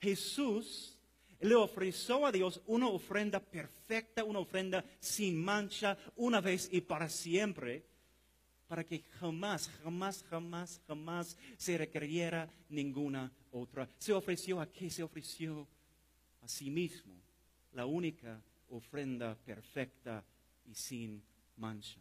Jesús 0.00 0.96
le 1.40 1.56
ofreció 1.56 2.24
a 2.26 2.32
Dios 2.32 2.60
una 2.66 2.86
ofrenda 2.86 3.40
perfecta, 3.40 4.22
una 4.22 4.38
ofrenda 4.38 4.84
sin 5.00 5.42
mancha, 5.42 5.98
una 6.14 6.40
vez 6.40 6.68
y 6.70 6.80
para 6.82 7.08
siempre 7.08 7.90
para 8.70 8.84
que 8.84 9.02
jamás, 9.18 9.68
jamás, 9.82 10.24
jamás, 10.30 10.80
jamás 10.86 11.36
se 11.56 11.76
requiriera 11.76 12.48
ninguna 12.68 13.32
otra. 13.52 13.88
Se 13.98 14.12
ofreció 14.12 14.60
a 14.60 14.70
qué? 14.70 14.90
Se 14.90 15.02
ofreció 15.02 15.66
a 16.42 16.48
sí 16.48 16.70
mismo, 16.70 17.14
la 17.72 17.86
única 17.86 18.42
ofrenda 18.68 19.34
perfecta 19.34 20.24
y 20.64 20.74
sin 20.74 21.22
mancha. 21.56 22.00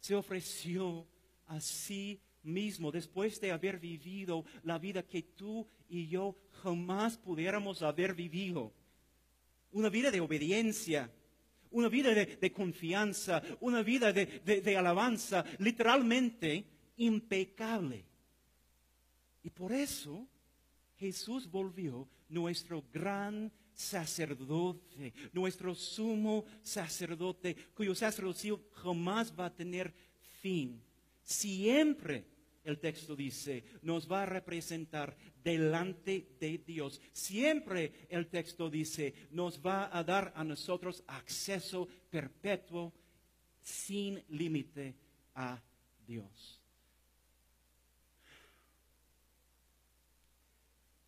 Se 0.00 0.14
ofreció 0.14 1.06
a 1.46 1.60
sí 1.60 2.20
mismo 2.42 2.90
después 2.90 3.40
de 3.40 3.52
haber 3.52 3.78
vivido 3.78 4.44
la 4.62 4.78
vida 4.78 5.02
que 5.02 5.22
tú 5.22 5.66
y 5.88 6.08
yo 6.08 6.36
jamás 6.62 7.18
pudiéramos 7.18 7.82
haber 7.82 8.14
vivido. 8.14 8.72
Una 9.72 9.88
vida 9.88 10.10
de 10.10 10.20
obediencia, 10.20 11.10
una 11.70 11.88
vida 11.88 12.12
de, 12.14 12.52
confianza, 12.52 13.42
una 13.60 13.82
vida 13.82 14.12
de, 14.12 14.76
alabanza, 14.76 15.44
literalmente 15.58 16.64
impecable. 16.96 18.04
Y 19.42 19.50
por 19.50 19.72
eso 19.72 20.26
Jesús 21.00 21.50
volvió 21.50 22.06
nuestro 22.28 22.84
gran 22.92 23.50
sacerdote, 23.72 25.14
nuestro 25.32 25.74
sumo 25.74 26.44
sacerdote, 26.62 27.56
cuyo 27.74 27.94
sacerdocio 27.94 28.60
jamás 28.72 29.32
va 29.32 29.46
a 29.46 29.54
tener 29.54 29.94
fin. 30.42 30.82
Siempre 31.22 32.26
el 32.64 32.78
texto 32.78 33.16
dice, 33.16 33.64
nos 33.80 34.10
va 34.10 34.24
a 34.24 34.26
representar 34.26 35.16
delante 35.42 36.36
de 36.38 36.58
Dios. 36.58 37.00
Siempre 37.12 38.06
el 38.10 38.26
texto 38.26 38.68
dice, 38.68 39.14
nos 39.30 39.58
va 39.58 39.96
a 39.96 40.04
dar 40.04 40.34
a 40.36 40.44
nosotros 40.44 41.02
acceso 41.06 41.88
perpetuo, 42.10 42.92
sin 43.62 44.22
límite 44.28 44.94
a 45.34 45.62
Dios. 46.06 46.59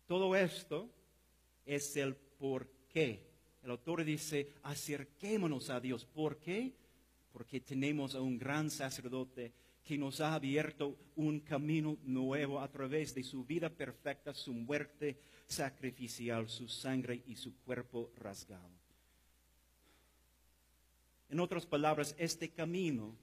Todo 0.07 0.35
esto 0.35 0.89
es 1.65 1.95
el 1.95 2.15
por 2.15 2.67
qué. 2.89 3.31
El 3.63 3.71
autor 3.71 4.03
dice, 4.03 4.53
acerquémonos 4.63 5.69
a 5.69 5.79
Dios. 5.79 6.05
¿Por 6.05 6.37
qué? 6.37 6.73
Porque 7.31 7.61
tenemos 7.61 8.13
a 8.15 8.21
un 8.21 8.37
gran 8.37 8.69
sacerdote 8.69 9.53
que 9.83 9.97
nos 9.97 10.21
ha 10.21 10.33
abierto 10.33 10.97
un 11.15 11.39
camino 11.41 11.97
nuevo 12.03 12.59
a 12.59 12.69
través 12.69 13.13
de 13.13 13.23
su 13.23 13.43
vida 13.43 13.69
perfecta, 13.69 14.33
su 14.33 14.53
muerte 14.53 15.17
sacrificial, 15.47 16.49
su 16.49 16.67
sangre 16.67 17.21
y 17.27 17.35
su 17.35 17.55
cuerpo 17.59 18.11
rasgado. 18.17 18.69
En 21.29 21.39
otras 21.39 21.65
palabras, 21.65 22.15
este 22.17 22.49
camino 22.49 23.15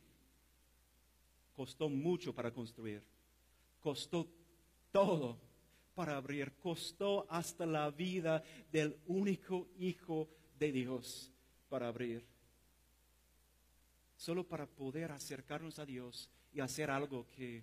costó 1.54 1.88
mucho 1.88 2.34
para 2.34 2.52
construir, 2.52 3.02
costó 3.80 4.26
todo 4.90 5.38
para 6.00 6.16
abrir. 6.16 6.52
Costó 6.52 7.26
hasta 7.28 7.66
la 7.66 7.90
vida 7.90 8.42
del 8.72 8.96
único 9.08 9.68
Hijo 9.78 10.30
de 10.58 10.72
Dios 10.72 11.30
para 11.68 11.88
abrir. 11.88 12.24
Solo 14.16 14.48
para 14.48 14.66
poder 14.66 15.12
acercarnos 15.12 15.78
a 15.78 15.84
Dios 15.84 16.30
y 16.54 16.60
hacer 16.60 16.90
algo 16.90 17.26
que 17.36 17.62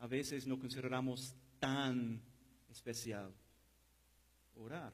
a 0.00 0.08
veces 0.08 0.48
no 0.48 0.58
consideramos 0.58 1.36
tan 1.60 2.20
especial. 2.68 3.32
Orar. 4.56 4.92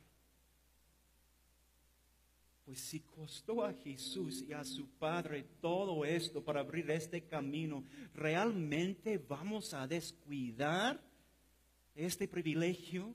Pues 2.67 2.79
si 2.81 3.01
costó 3.01 3.65
a 3.65 3.73
Jesús 3.73 4.45
y 4.47 4.53
a 4.53 4.65
su 4.65 4.87
Padre 4.99 5.45
todo 5.63 6.05
esto 6.05 6.45
para 6.45 6.61
abrir 6.61 6.91
este 6.91 7.25
camino, 7.25 7.85
¿realmente 8.13 9.17
vamos 9.17 9.73
a 9.73 9.87
descuidar 9.87 11.06
este 11.97 12.29
privilegio? 12.29 13.15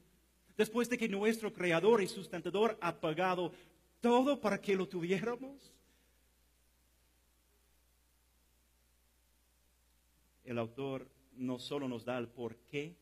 Después 0.58 0.90
de 0.90 0.98
que 0.98 1.08
nuestro 1.08 1.54
Creador 1.54 2.02
y 2.02 2.08
sustentador 2.08 2.78
ha 2.82 3.00
pagado 3.00 3.54
todo 4.02 4.42
para 4.42 4.60
que 4.60 4.76
lo 4.76 4.88
tuviéramos. 4.88 5.72
El 10.44 10.58
autor 10.58 11.08
no 11.38 11.60
solo 11.60 11.88
nos 11.88 12.04
da 12.04 12.18
el 12.18 12.28
por 12.28 12.58
qué, 12.58 12.96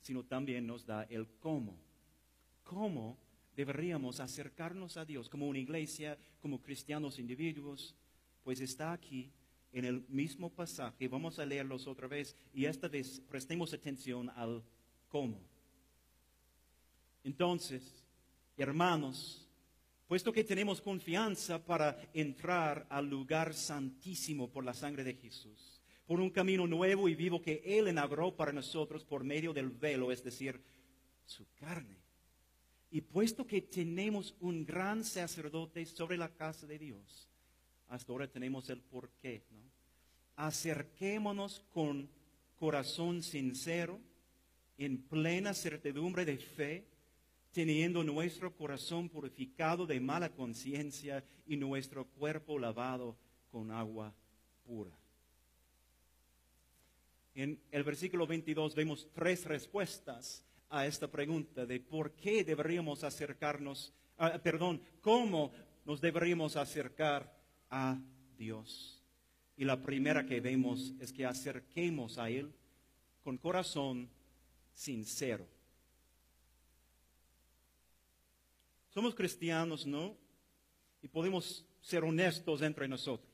sino 0.00 0.24
también 0.24 0.66
nos 0.66 0.86
da 0.86 1.02
el 1.04 1.26
cómo. 1.40 1.76
¿Cómo 2.62 3.18
deberíamos 3.54 4.20
acercarnos 4.20 4.96
a 4.96 5.04
Dios 5.04 5.28
como 5.28 5.48
una 5.48 5.58
iglesia, 5.58 6.16
como 6.40 6.62
cristianos 6.62 7.18
individuos? 7.18 7.94
Pues 8.44 8.60
está 8.60 8.92
aquí 8.92 9.30
en 9.76 9.84
el 9.84 10.06
mismo 10.08 10.48
pasaje. 10.48 11.06
Vamos 11.06 11.38
a 11.38 11.44
leerlos 11.44 11.86
otra 11.86 12.08
vez 12.08 12.34
y 12.54 12.64
esta 12.64 12.88
vez 12.88 13.20
prestemos 13.28 13.74
atención 13.74 14.30
al 14.30 14.64
cómo. 15.06 15.38
Entonces, 17.22 18.02
hermanos, 18.56 19.46
puesto 20.06 20.32
que 20.32 20.44
tenemos 20.44 20.80
confianza 20.80 21.62
para 21.62 22.10
entrar 22.14 22.86
al 22.88 23.10
lugar 23.10 23.52
santísimo 23.52 24.50
por 24.50 24.64
la 24.64 24.72
sangre 24.72 25.04
de 25.04 25.12
Jesús, 25.12 25.82
por 26.06 26.20
un 26.20 26.30
camino 26.30 26.66
nuevo 26.66 27.06
y 27.06 27.14
vivo 27.14 27.42
que 27.42 27.60
Él 27.62 27.88
inauguró 27.88 28.34
para 28.34 28.52
nosotros 28.52 29.04
por 29.04 29.24
medio 29.24 29.52
del 29.52 29.68
velo, 29.68 30.10
es 30.10 30.24
decir, 30.24 30.58
su 31.26 31.44
carne. 31.54 31.98
Y 32.90 33.02
puesto 33.02 33.46
que 33.46 33.60
tenemos 33.60 34.34
un 34.40 34.64
gran 34.64 35.04
sacerdote 35.04 35.84
sobre 35.84 36.16
la 36.16 36.32
casa 36.32 36.66
de 36.66 36.78
Dios, 36.78 37.28
hasta 37.88 38.10
ahora 38.10 38.26
tenemos 38.26 38.70
el 38.70 38.80
porqué, 38.80 39.44
¿no? 39.50 39.65
Acerquémonos 40.36 41.64
con 41.72 42.08
corazón 42.56 43.22
sincero, 43.22 44.00
en 44.78 44.98
plena 44.98 45.54
certidumbre 45.54 46.24
de 46.24 46.38
fe, 46.38 46.84
teniendo 47.52 48.04
nuestro 48.04 48.54
corazón 48.54 49.08
purificado 49.08 49.86
de 49.86 49.98
mala 49.98 50.28
conciencia 50.30 51.24
y 51.46 51.56
nuestro 51.56 52.04
cuerpo 52.04 52.58
lavado 52.58 53.16
con 53.50 53.70
agua 53.70 54.12
pura. 54.66 54.92
En 57.34 57.58
el 57.70 57.84
versículo 57.84 58.26
22 58.26 58.74
vemos 58.74 59.08
tres 59.14 59.44
respuestas 59.44 60.42
a 60.70 60.86
esta 60.86 61.08
pregunta 61.10 61.64
de 61.64 61.80
por 61.80 62.12
qué 62.12 62.44
deberíamos 62.44 63.04
acercarnos, 63.04 63.92
ah, 64.18 64.38
perdón, 64.42 64.80
cómo 65.00 65.52
nos 65.84 66.00
deberíamos 66.00 66.56
acercar 66.56 67.32
a 67.70 67.98
Dios. 68.36 68.95
Y 69.56 69.64
la 69.64 69.80
primera 69.80 70.26
que 70.26 70.40
vemos 70.40 70.92
es 71.00 71.12
que 71.12 71.24
acerquemos 71.24 72.18
a 72.18 72.28
Él 72.28 72.52
con 73.22 73.38
corazón 73.38 74.08
sincero. 74.74 75.46
Somos 78.90 79.14
cristianos, 79.14 79.86
¿no? 79.86 80.16
Y 81.02 81.08
podemos 81.08 81.66
ser 81.80 82.04
honestos 82.04 82.62
entre 82.62 82.88
nosotros. 82.88 83.30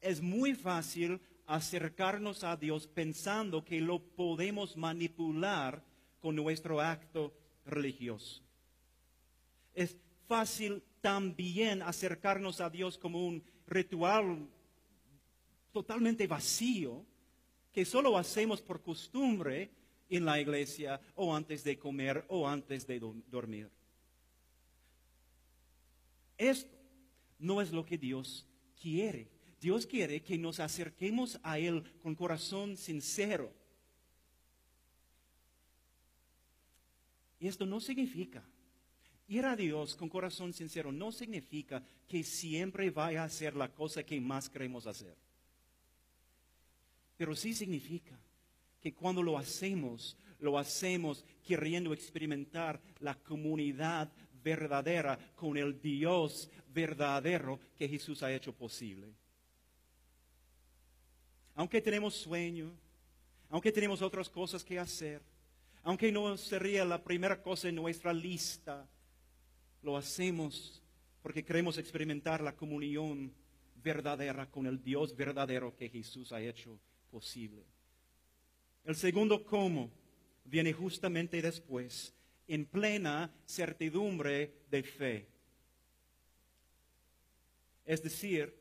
Es 0.00 0.20
muy 0.20 0.54
fácil 0.54 1.20
acercarnos 1.46 2.44
a 2.44 2.56
Dios 2.56 2.86
pensando 2.86 3.64
que 3.64 3.80
lo 3.80 3.98
podemos 3.98 4.76
manipular 4.76 5.82
con 6.20 6.36
nuestro 6.36 6.80
acto 6.80 7.34
religioso. 7.64 8.42
Es 9.74 9.96
fácil 10.28 10.82
también 11.00 11.82
acercarnos 11.82 12.60
a 12.60 12.70
Dios 12.70 12.96
como 12.96 13.26
un 13.26 13.42
ritual 13.70 14.46
totalmente 15.72 16.26
vacío 16.26 17.06
que 17.72 17.84
solo 17.84 18.18
hacemos 18.18 18.60
por 18.60 18.82
costumbre 18.82 19.70
en 20.08 20.24
la 20.24 20.40
iglesia 20.40 21.00
o 21.14 21.34
antes 21.34 21.62
de 21.62 21.78
comer 21.78 22.24
o 22.28 22.46
antes 22.46 22.86
de 22.86 23.00
dormir. 23.30 23.70
Esto 26.36 26.76
no 27.38 27.60
es 27.60 27.70
lo 27.70 27.84
que 27.84 27.96
Dios 27.96 28.46
quiere. 28.80 29.30
Dios 29.60 29.86
quiere 29.86 30.22
que 30.22 30.36
nos 30.36 30.58
acerquemos 30.58 31.38
a 31.42 31.58
Él 31.58 31.84
con 32.02 32.14
corazón 32.14 32.76
sincero. 32.76 33.52
Y 37.38 37.46
esto 37.46 37.66
no 37.66 37.80
significa, 37.80 38.42
ir 39.30 39.46
a 39.46 39.56
Dios 39.56 39.96
con 39.96 40.08
corazón 40.08 40.52
sincero 40.52 40.92
no 40.92 41.10
significa 41.10 41.82
que 42.06 42.22
siempre 42.22 42.90
vaya 42.90 43.22
a 43.22 43.26
hacer 43.26 43.56
la 43.56 43.72
cosa 43.72 44.02
que 44.02 44.20
más 44.20 44.50
queremos 44.50 44.86
hacer. 44.86 45.16
Pero 47.16 47.34
sí 47.34 47.54
significa 47.54 48.18
que 48.80 48.92
cuando 48.92 49.22
lo 49.22 49.38
hacemos, 49.38 50.16
lo 50.38 50.58
hacemos 50.58 51.24
queriendo 51.42 51.92
experimentar 51.92 52.80
la 52.98 53.14
comunidad 53.14 54.12
verdadera 54.42 55.18
con 55.34 55.56
el 55.56 55.80
Dios 55.80 56.50
verdadero 56.68 57.58
que 57.76 57.88
Jesús 57.88 58.22
ha 58.22 58.32
hecho 58.32 58.54
posible 58.54 59.14
aunque 61.60 61.82
tenemos 61.82 62.14
sueño, 62.14 62.72
aunque 63.50 63.70
tenemos 63.70 64.00
otras 64.00 64.30
cosas 64.30 64.64
que 64.64 64.78
hacer, 64.78 65.20
aunque 65.82 66.10
no 66.10 66.34
sería 66.38 66.86
la 66.86 67.04
primera 67.04 67.42
cosa 67.42 67.68
en 67.68 67.74
nuestra 67.74 68.14
lista, 68.14 68.88
lo 69.82 69.96
hacemos 69.96 70.82
porque 71.22 71.44
queremos 71.44 71.78
experimentar 71.78 72.40
la 72.40 72.56
comunión 72.56 73.32
verdadera 73.82 74.50
con 74.50 74.66
el 74.66 74.82
Dios 74.82 75.16
verdadero 75.16 75.76
que 75.76 75.88
Jesús 75.88 76.32
ha 76.32 76.40
hecho 76.40 76.78
posible. 77.10 77.64
El 78.84 78.96
segundo 78.96 79.44
cómo 79.44 79.90
viene 80.44 80.72
justamente 80.72 81.40
después, 81.42 82.14
en 82.46 82.66
plena 82.66 83.32
certidumbre 83.46 84.64
de 84.70 84.82
fe. 84.82 85.28
Es 87.84 88.02
decir, 88.02 88.54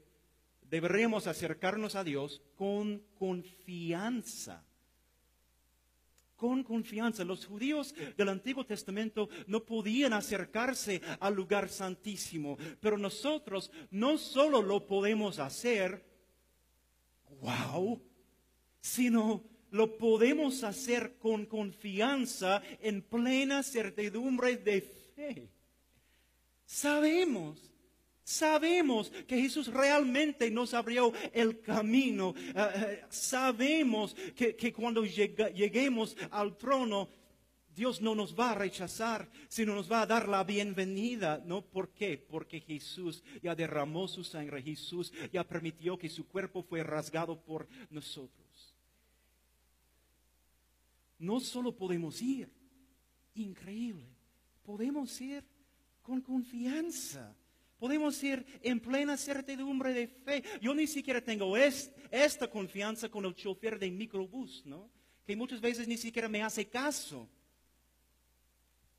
deberíamos 0.69 1.27
acercarnos 1.27 1.95
a 1.95 2.03
Dios 2.03 2.41
con 2.55 2.99
confianza. 3.17 4.63
Con 6.39 6.63
confianza. 6.63 7.25
Los 7.25 7.45
judíos 7.45 7.93
del 8.15 8.29
Antiguo 8.29 8.65
Testamento 8.65 9.27
no 9.47 9.65
podían 9.65 10.13
acercarse 10.13 11.01
al 11.19 11.35
lugar 11.35 11.67
santísimo, 11.67 12.57
pero 12.79 12.97
nosotros 12.97 13.69
no 13.91 14.17
solo 14.17 14.61
lo 14.61 14.87
podemos 14.87 15.37
hacer, 15.37 16.01
wow, 17.41 18.01
sino 18.79 19.43
lo 19.71 19.97
podemos 19.97 20.63
hacer 20.63 21.17
con 21.17 21.45
confianza 21.45 22.61
en 22.79 23.01
plena 23.01 23.61
certidumbre 23.61 24.55
de 24.55 24.79
fe. 24.79 25.49
Sabemos 26.65 27.68
Sabemos 28.29 29.09
que 29.27 29.41
Jesús 29.41 29.73
realmente 29.73 30.51
nos 30.51 30.75
abrió 30.75 31.11
el 31.33 31.61
camino. 31.61 32.35
Eh, 32.37 32.53
eh, 32.55 33.03
sabemos 33.09 34.15
que, 34.35 34.71
cuando 34.71 35.03
lleguemos 35.03 36.15
al 36.29 36.55
trono, 36.55 37.09
Dios 37.75 38.01
no 38.01 38.13
nos 38.13 38.39
va 38.39 38.51
a 38.51 38.53
rechazar, 38.53 39.27
sino 39.47 39.73
nos 39.73 39.91
va 39.91 40.03
a 40.03 40.05
dar 40.05 40.29
la 40.29 40.43
bienvenida. 40.43 41.41
¿No? 41.43 41.63
¿Por 41.63 41.89
qué? 41.89 42.19
Porque 42.19 42.59
Jesús 42.59 43.23
ya 43.41 43.55
derramó 43.55 44.07
su 44.07 44.23
sangre. 44.23 44.61
Jesús 44.61 45.11
ya 45.33 45.43
permitió 45.43 45.97
que 45.97 46.07
su 46.07 46.27
cuerpo 46.27 46.61
fue 46.61 46.83
rasgado 46.83 47.41
por 47.41 47.67
nosotros. 47.89 48.75
No 51.17 51.39
solo 51.39 51.75
podemos 51.75 52.21
ir, 52.21 52.47
increíble, 53.33 54.05
podemos 54.63 55.19
ir 55.19 55.43
con 56.03 56.21
confianza. 56.21 57.35
Podemos 57.79 58.21
ir 58.23 58.45
en 58.61 58.81
plena 58.81 59.15
certidumbre 59.15 59.93
de 59.93 60.07
fe. 60.07 60.43
Yo 60.61 60.75
ni 60.75 60.85
siquiera 60.85 61.23
tengo 61.23 61.55
esta 61.55 62.49
confianza 62.49 63.07
con 63.09 63.25
el 63.25 63.33
chofer 63.33 63.79
de 63.79 63.89
microbús, 63.89 64.65
¿no? 64.65 64.89
Que 65.25 65.35
muchas 65.35 65.61
veces 65.61 65.87
ni 65.87 65.97
siquiera 65.97 66.27
me 66.27 66.43
hace 66.43 66.67
caso. 66.67 67.29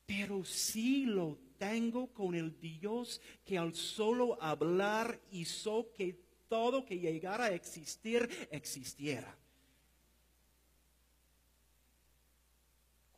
Pero 0.07 0.43
sí 0.43 1.05
lo 1.05 1.37
tengo 1.59 2.11
con 2.11 2.33
el 2.33 2.59
Dios 2.59 3.21
que 3.45 3.59
al 3.59 3.75
solo 3.75 4.41
hablar 4.41 5.21
hizo 5.29 5.91
que 5.93 6.19
todo 6.49 6.83
que 6.83 6.99
llegara 6.99 7.45
a 7.45 7.53
existir 7.53 8.27
existiera. 8.49 9.37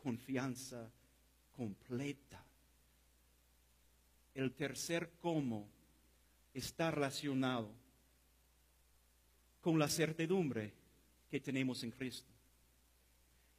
Confianza 0.04 0.92
completa 1.56 2.43
el 4.34 4.54
tercer 4.54 5.12
cómo 5.20 5.68
está 6.54 6.92
relacionado 6.92 7.72
con 9.62 9.80
la 9.80 9.88
certidumbre 9.88 10.74
que 11.30 11.40
tenemos 11.40 11.84
en 11.84 11.92
Cristo. 11.92 12.34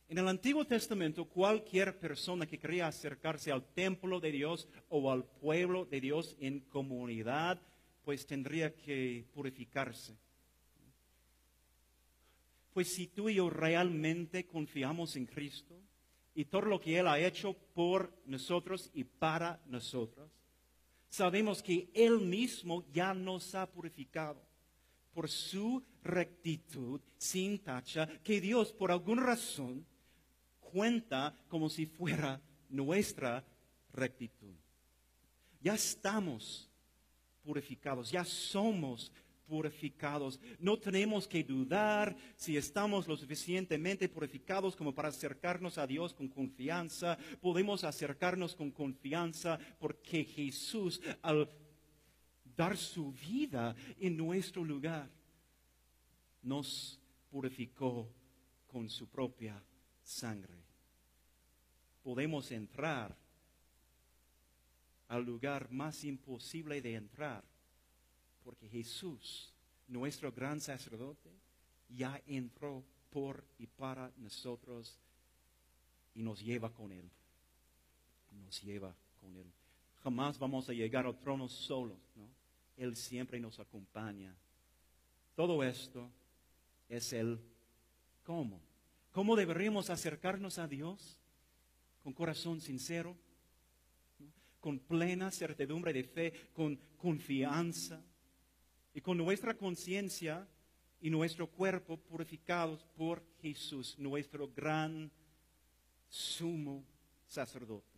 En 0.09 0.19
el 0.19 0.29
Antiguo 0.29 0.67
Testamento, 0.67 1.25
cualquier 1.25 1.99
persona 1.99 2.47
que 2.47 2.59
quería 2.59 2.87
acercarse 2.87 3.51
al 3.51 3.65
templo 3.73 4.21
de 4.21 4.31
Dios 4.31 4.69
o 4.91 5.11
al 5.11 5.25
pueblo 5.25 5.87
de 5.87 6.01
Dios 6.01 6.37
en 6.39 6.61
comunidad, 6.61 7.61
pues 8.05 8.27
tendría 8.27 8.75
que 8.75 9.25
purificarse. 9.33 10.15
Pues 12.75 12.93
si 12.93 13.07
tú 13.07 13.31
y 13.31 13.37
yo 13.37 13.49
realmente 13.49 14.47
confiamos 14.47 15.17
en 15.17 15.27
Cristo 15.27 15.75
y 16.35 16.45
todo 16.45 16.63
lo 16.63 16.81
que 16.81 16.99
Él 16.99 17.07
ha 17.07 17.19
hecho 17.19 17.55
por 17.73 18.13
nosotros 18.27 18.91
y 18.93 19.05
para 19.05 19.63
nosotros, 19.67 20.31
sabemos 21.15 21.63
que 21.63 21.89
Él 21.95 22.19
mismo 22.21 22.85
ya 22.93 23.15
nos 23.15 23.55
ha 23.55 23.71
purificado 23.71 24.43
por 25.13 25.31
su 25.31 25.81
rectitud 26.03 27.01
sin 27.17 27.61
tacha, 27.61 28.09
que 28.25 28.41
Dios 28.41 28.73
por 28.73 28.91
alguna 28.91 29.23
razón 29.23 29.87
cuenta 30.59 31.39
como 31.49 31.71
si 31.71 31.87
fuera 31.87 32.43
nuestra 32.69 33.45
rectitud. 33.93 34.57
Ya 35.61 35.75
estamos 35.75 36.69
purificados, 37.45 38.11
ya 38.11 38.25
somos 38.25 39.13
purificados. 39.47 40.41
No 40.59 40.79
tenemos 40.79 41.29
que 41.29 41.45
dudar 41.45 42.17
si 42.37 42.57
estamos 42.57 43.07
lo 43.07 43.17
suficientemente 43.17 44.09
purificados 44.09 44.77
como 44.77 44.95
para 44.95 45.09
acercarnos 45.09 45.79
a 45.79 45.87
Dios 45.87 46.15
con 46.15 46.29
confianza. 46.29 47.19
Podemos 47.41 47.85
acercarnos 47.85 48.55
con 48.55 48.71
confianza 48.71 49.59
porque 49.79 50.25
Jesús 50.25 51.01
al 51.23 51.49
dar 52.57 52.77
su 52.77 53.13
vida 53.13 53.75
en 53.99 54.17
nuestro 54.17 54.65
lugar 54.65 55.11
nos 56.43 57.01
purificó 57.31 58.09
con 58.67 58.89
su 58.89 59.09
propia 59.09 59.63
sangre. 60.03 60.63
Podemos 62.03 62.51
entrar 62.53 63.17
al 65.09 65.25
lugar 65.25 65.71
más 65.71 66.05
imposible 66.05 66.81
de 66.81 66.95
entrar, 66.95 67.45
porque 68.45 68.69
Jesús, 68.69 69.53
nuestro 69.89 70.31
gran 70.31 70.61
sacerdote, 70.61 71.31
ya 71.89 72.21
entró 72.27 72.85
por 73.11 73.43
y 73.59 73.67
para 73.67 74.13
nosotros 74.19 74.99
y 76.15 76.23
nos 76.23 76.41
lleva 76.41 76.73
con 76.73 76.93
Él. 76.93 77.11
Nos 78.45 78.63
lleva 78.63 78.95
con 79.21 79.35
Él. 79.37 79.47
Jamás 80.03 80.39
vamos 80.39 80.69
a 80.69 80.73
llegar 80.73 81.07
al 81.07 81.19
trono 81.19 81.49
solos, 81.49 81.99
¿no? 82.15 82.29
Él 82.77 82.97
siempre 82.97 83.41
nos 83.41 83.59
acompaña. 83.59 84.35
Todo 85.35 85.63
esto 85.63 86.11
es 86.89 87.13
el 87.13 87.41
cómo. 88.25 88.61
¿Cómo 89.13 89.37
deberíamos 89.37 89.91
acercarnos 89.91 90.59
a 90.59 90.67
Dios? 90.67 91.17
Con 92.03 92.13
corazón 92.13 92.61
sincero, 92.61 93.17
con 94.61 94.79
plena 94.79 95.31
certidumbre 95.31 95.93
de 95.93 96.05
fe, 96.05 96.51
con 96.53 96.77
confianza 96.99 98.03
y 98.95 99.01
con 99.01 99.19
nuestra 99.19 99.55
conciencia 99.55 100.47
y 101.01 101.11
nuestro 101.11 101.49
cuerpo 101.49 101.97
purificados 101.97 102.85
por 102.97 103.23
Jesús, 103.43 103.99
nuestro 103.99 104.49
gran 104.49 105.11
sumo 106.09 106.85
sacerdote. 107.27 107.93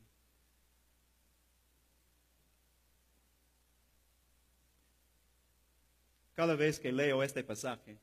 Cada 6.34 6.54
vez 6.54 6.80
que 6.80 6.90
leo 6.90 7.22
este 7.22 7.44
pasaje, 7.44 7.96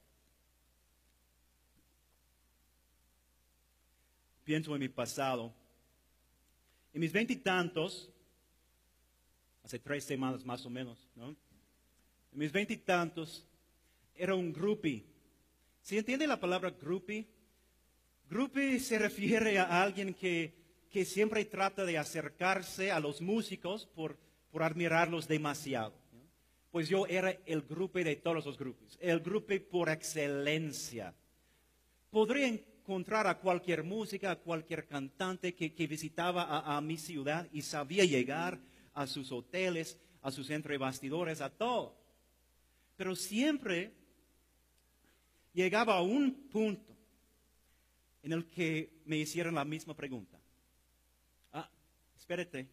pienso 4.43 4.73
en 4.73 4.79
mi 4.79 4.89
pasado. 4.89 5.53
En 6.93 7.01
mis 7.01 7.11
veintitantos, 7.11 8.09
hace 9.63 9.79
tres 9.79 10.03
semanas 10.03 10.45
más 10.45 10.65
o 10.65 10.69
menos, 10.69 11.07
¿no? 11.15 11.35
En 12.33 12.39
mis 12.39 12.51
veintitantos, 12.51 13.45
era 14.15 14.33
un 14.33 14.51
groupie. 14.51 15.05
¿Se 15.81 15.97
entiende 15.97 16.25
la 16.25 16.39
palabra 16.39 16.71
groupie? 16.71 17.27
Groupie 18.27 18.79
se 18.79 18.97
refiere 18.97 19.59
a 19.59 19.83
alguien 19.83 20.15
que, 20.15 20.53
que 20.89 21.05
siempre 21.05 21.45
trata 21.45 21.85
de 21.85 21.97
acercarse 21.97 22.91
a 22.91 22.99
los 22.99 23.21
músicos 23.21 23.85
por, 23.85 24.17
por 24.51 24.63
admirarlos 24.63 25.27
demasiado. 25.27 25.93
Pues 26.71 26.89
yo 26.89 27.05
era 27.05 27.37
el 27.45 27.61
groupie 27.61 28.03
de 28.03 28.15
todos 28.15 28.43
los 28.45 28.57
grupos, 28.57 28.97
el 28.99 29.19
groupie 29.19 29.59
por 29.59 29.89
excelencia. 29.89 31.13
Podría 32.09 32.47
encontrar 32.47 33.27
a 33.27 33.37
cualquier 33.37 33.83
música, 33.83 34.31
a 34.31 34.35
cualquier 34.37 34.87
cantante 34.87 35.53
que, 35.53 35.87
visitaba 35.87 36.59
a, 36.59 36.81
mi 36.81 36.97
ciudad 36.97 37.47
y 37.51 37.61
sabía 37.61 38.05
llegar 38.05 38.59
a 38.95 39.05
sus 39.05 39.31
hoteles, 39.31 39.99
a 40.23 40.31
sus 40.31 40.49
entrebastidores, 40.49 41.41
a 41.41 41.51
todo. 41.51 42.02
Pero 43.03 43.17
siempre 43.17 43.91
llegaba 45.51 45.97
a 45.97 46.01
un 46.01 46.47
punto 46.49 46.95
en 48.21 48.31
el 48.31 48.45
que 48.45 48.93
me 49.03 49.17
hicieron 49.17 49.55
la 49.55 49.65
misma 49.65 49.93
pregunta. 49.93 50.39
Ah, 51.51 51.69
espérate, 52.15 52.65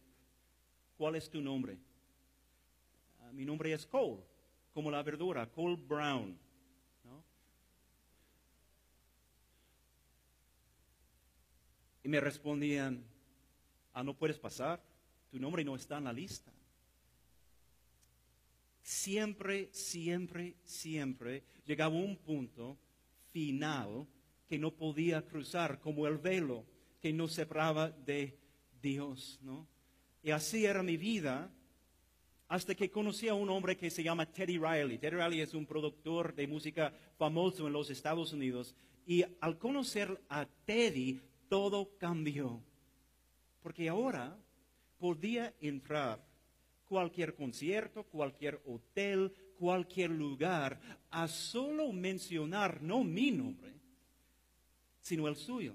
¿cuál 0.97 1.17
es 1.17 1.29
tu 1.29 1.41
nombre? 1.41 1.77
Ah, 3.19 3.33
mi 3.33 3.43
nombre 3.43 3.73
es 3.73 3.85
Cole, 3.85 4.23
como 4.73 4.89
la 4.89 5.03
verdura, 5.03 5.51
Cole 5.51 5.75
Brown. 5.75 6.39
Y 12.05 12.07
me 12.07 12.21
respondían, 12.21 13.03
ah, 13.91 14.01
no 14.01 14.13
puedes 14.13 14.39
pasar, 14.39 14.81
tu 15.29 15.37
nombre 15.37 15.65
no 15.65 15.75
está 15.75 15.97
en 15.97 16.05
la 16.05 16.13
lista. 16.13 16.53
Siempre, 18.91 19.69
siempre, 19.71 20.57
siempre 20.65 21.43
llegaba 21.65 21.95
un 21.95 22.17
punto 22.17 22.77
final 23.31 24.05
que 24.49 24.59
no 24.59 24.75
podía 24.75 25.25
cruzar, 25.25 25.79
como 25.79 26.07
el 26.07 26.17
velo 26.17 26.65
que 26.99 27.13
nos 27.13 27.31
separaba 27.31 27.89
de 27.89 28.37
Dios, 28.81 29.39
¿no? 29.43 29.65
Y 30.21 30.31
así 30.31 30.65
era 30.65 30.83
mi 30.83 30.97
vida 30.97 31.49
hasta 32.49 32.75
que 32.75 32.91
conocí 32.91 33.29
a 33.29 33.33
un 33.33 33.49
hombre 33.49 33.77
que 33.77 33.89
se 33.89 34.03
llama 34.03 34.25
Teddy 34.25 34.57
Riley. 34.57 34.97
Teddy 34.97 35.15
Riley 35.15 35.39
es 35.39 35.53
un 35.53 35.65
productor 35.65 36.35
de 36.35 36.47
música 36.47 36.93
famoso 37.17 37.67
en 37.67 37.73
los 37.73 37.89
Estados 37.89 38.33
Unidos. 38.33 38.75
Y 39.05 39.23
al 39.39 39.57
conocer 39.57 40.21
a 40.27 40.45
Teddy, 40.65 41.21
todo 41.47 41.97
cambió. 41.97 42.61
Porque 43.63 43.87
ahora 43.87 44.37
podía 44.99 45.55
entrar 45.61 46.30
cualquier 46.91 47.35
concierto, 47.35 48.03
cualquier 48.03 48.61
hotel, 48.65 49.31
cualquier 49.57 50.09
lugar, 50.09 50.77
a 51.09 51.25
solo 51.29 51.93
mencionar 51.93 52.83
no 52.83 53.01
mi 53.01 53.31
nombre, 53.31 53.71
sino 54.99 55.29
el 55.29 55.37
suyo. 55.37 55.73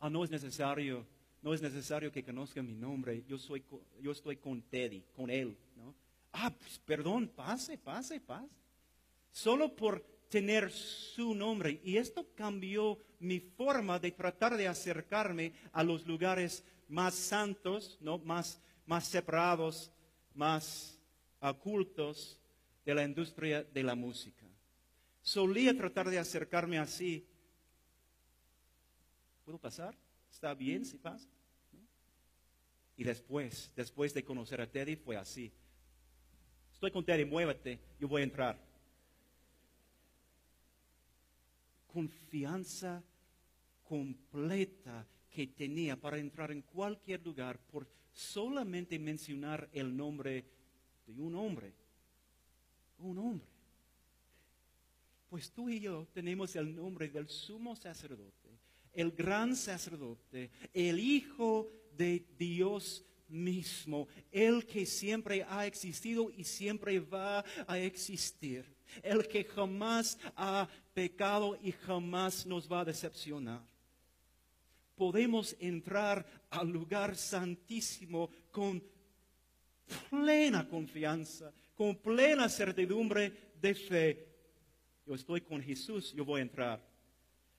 Ah, 0.00 0.10
no 0.10 0.24
es 0.24 0.30
necesario, 0.32 1.06
no 1.40 1.54
es 1.54 1.62
necesario 1.62 2.10
que 2.10 2.24
conozca 2.24 2.60
mi 2.60 2.74
nombre. 2.74 3.22
Yo 3.28 3.38
soy, 3.38 3.62
yo 4.00 4.10
estoy 4.10 4.38
con 4.38 4.60
Teddy, 4.60 5.04
con 5.14 5.30
él, 5.30 5.56
¿no? 5.76 5.94
Ah, 6.32 6.52
pues, 6.52 6.80
perdón, 6.80 7.28
pase, 7.28 7.78
pase, 7.78 8.18
pase. 8.18 8.50
Solo 9.30 9.76
por 9.76 10.04
tener 10.28 10.72
su 10.72 11.32
nombre. 11.32 11.80
Y 11.84 11.96
esto 11.96 12.26
cambió 12.34 12.98
mi 13.20 13.38
forma 13.38 14.00
de 14.00 14.10
tratar 14.10 14.56
de 14.56 14.66
acercarme 14.66 15.52
a 15.70 15.84
los 15.84 16.08
lugares 16.08 16.64
más 16.88 17.14
santos, 17.14 17.98
¿no? 18.00 18.18
más, 18.18 18.60
más 18.86 19.06
separados, 19.06 19.90
más 20.34 20.98
ocultos 21.40 22.38
de 22.84 22.94
la 22.94 23.04
industria 23.04 23.62
de 23.62 23.82
la 23.82 23.94
música. 23.94 24.46
Solía 25.22 25.76
tratar 25.76 26.08
de 26.08 26.18
acercarme 26.18 26.78
así. 26.78 27.26
¿Puedo 29.44 29.58
pasar? 29.58 29.96
¿Está 30.30 30.54
bien 30.54 30.84
si 30.84 30.98
pasa? 30.98 31.28
Y 32.96 33.04
después, 33.04 33.72
después 33.74 34.12
de 34.12 34.24
conocer 34.24 34.60
a 34.60 34.70
Teddy, 34.70 34.96
fue 34.96 35.16
así. 35.16 35.52
Estoy 36.72 36.90
con 36.90 37.04
Teddy, 37.04 37.24
muévete, 37.24 37.78
yo 37.98 38.08
voy 38.08 38.22
a 38.22 38.24
entrar. 38.24 38.70
confianza 41.92 43.02
completa 43.82 45.06
que 45.28 45.46
tenía 45.48 46.00
para 46.00 46.18
entrar 46.18 46.50
en 46.50 46.62
cualquier 46.62 47.22
lugar 47.24 47.58
por 47.58 47.86
solamente 48.12 48.98
mencionar 48.98 49.68
el 49.72 49.96
nombre 49.96 50.44
de 51.06 51.22
un 51.22 51.34
hombre. 51.34 51.72
Un 52.98 53.18
hombre. 53.18 53.46
Pues 55.28 55.50
tú 55.52 55.68
y 55.68 55.80
yo 55.80 56.08
tenemos 56.12 56.56
el 56.56 56.74
nombre 56.74 57.08
del 57.08 57.28
sumo 57.28 57.76
sacerdote, 57.76 58.58
el 58.92 59.12
gran 59.12 59.54
sacerdote, 59.54 60.50
el 60.74 60.98
Hijo 60.98 61.70
de 61.96 62.26
Dios 62.36 63.04
mismo, 63.28 64.08
el 64.32 64.66
que 64.66 64.84
siempre 64.84 65.46
ha 65.48 65.66
existido 65.66 66.32
y 66.36 66.42
siempre 66.42 66.98
va 66.98 67.44
a 67.68 67.78
existir, 67.78 68.64
el 69.04 69.28
que 69.28 69.44
jamás 69.44 70.18
ha 70.34 70.68
pecado 70.92 71.56
y 71.62 71.70
jamás 71.70 72.44
nos 72.44 72.70
va 72.70 72.80
a 72.80 72.84
decepcionar. 72.84 73.69
Podemos 75.00 75.56
entrar 75.60 76.26
al 76.50 76.68
lugar 76.68 77.16
santísimo 77.16 78.28
con 78.50 78.84
plena 80.10 80.68
confianza, 80.68 81.50
con 81.74 81.96
plena 81.96 82.50
certidumbre 82.50 83.32
de 83.58 83.74
fe. 83.74 84.28
Yo 85.06 85.14
estoy 85.14 85.40
con 85.40 85.62
Jesús, 85.62 86.12
yo 86.12 86.22
voy 86.22 86.40
a 86.40 86.42
entrar. 86.42 86.86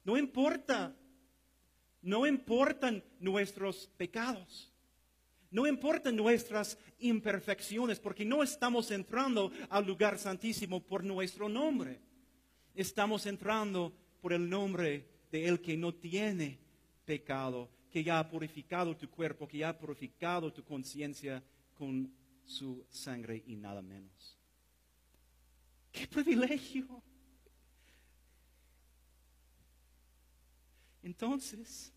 No 0.04 0.19
importa, 0.19 0.95
no 2.04 2.27
importan 2.27 3.04
nuestros 3.19 3.88
pecados. 3.97 4.71
No 5.49 5.65
importan 5.65 6.15
nuestras 6.15 6.77
imperfecciones, 6.99 7.99
porque 7.99 8.23
no 8.23 8.43
estamos 8.43 8.91
entrando 8.91 9.51
al 9.71 9.88
lugar 9.88 10.19
santísimo 10.19 10.80
por 10.80 11.04
nuestro 11.04 11.49
nombre. 11.49 11.99
Estamos 12.75 13.25
entrando 13.25 13.97
por 14.21 14.32
el 14.32 14.47
nombre 14.47 15.08
de 15.32 15.47
El 15.47 15.60
que 15.60 15.75
no 15.75 15.95
tiene 15.95 16.61
pecado, 17.06 17.70
que 17.90 18.04
ya 18.04 18.20
ha 18.20 18.30
purificado 18.30 18.96
tu 18.96 19.10
cuerpo, 19.10 19.48
que 19.48 19.60
ya 19.60 19.70
ha 19.70 19.78
purificado 19.78 20.52
tu 20.54 20.64
conciencia 20.64 21.44
con 21.74 22.14
su 22.46 22.86
sangre 22.90 23.44
y 23.46 23.56
nada 23.56 23.82
menos. 23.82 24.38
¡Qué 25.92 26.08
privilegio! 26.08 27.04
Entonces, 31.04 31.92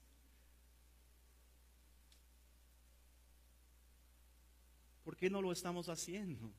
¿por 5.05 5.17
qué 5.17 5.29
no 5.29 5.43
lo 5.43 5.53
estamos 5.53 5.89
haciendo? 5.89 6.53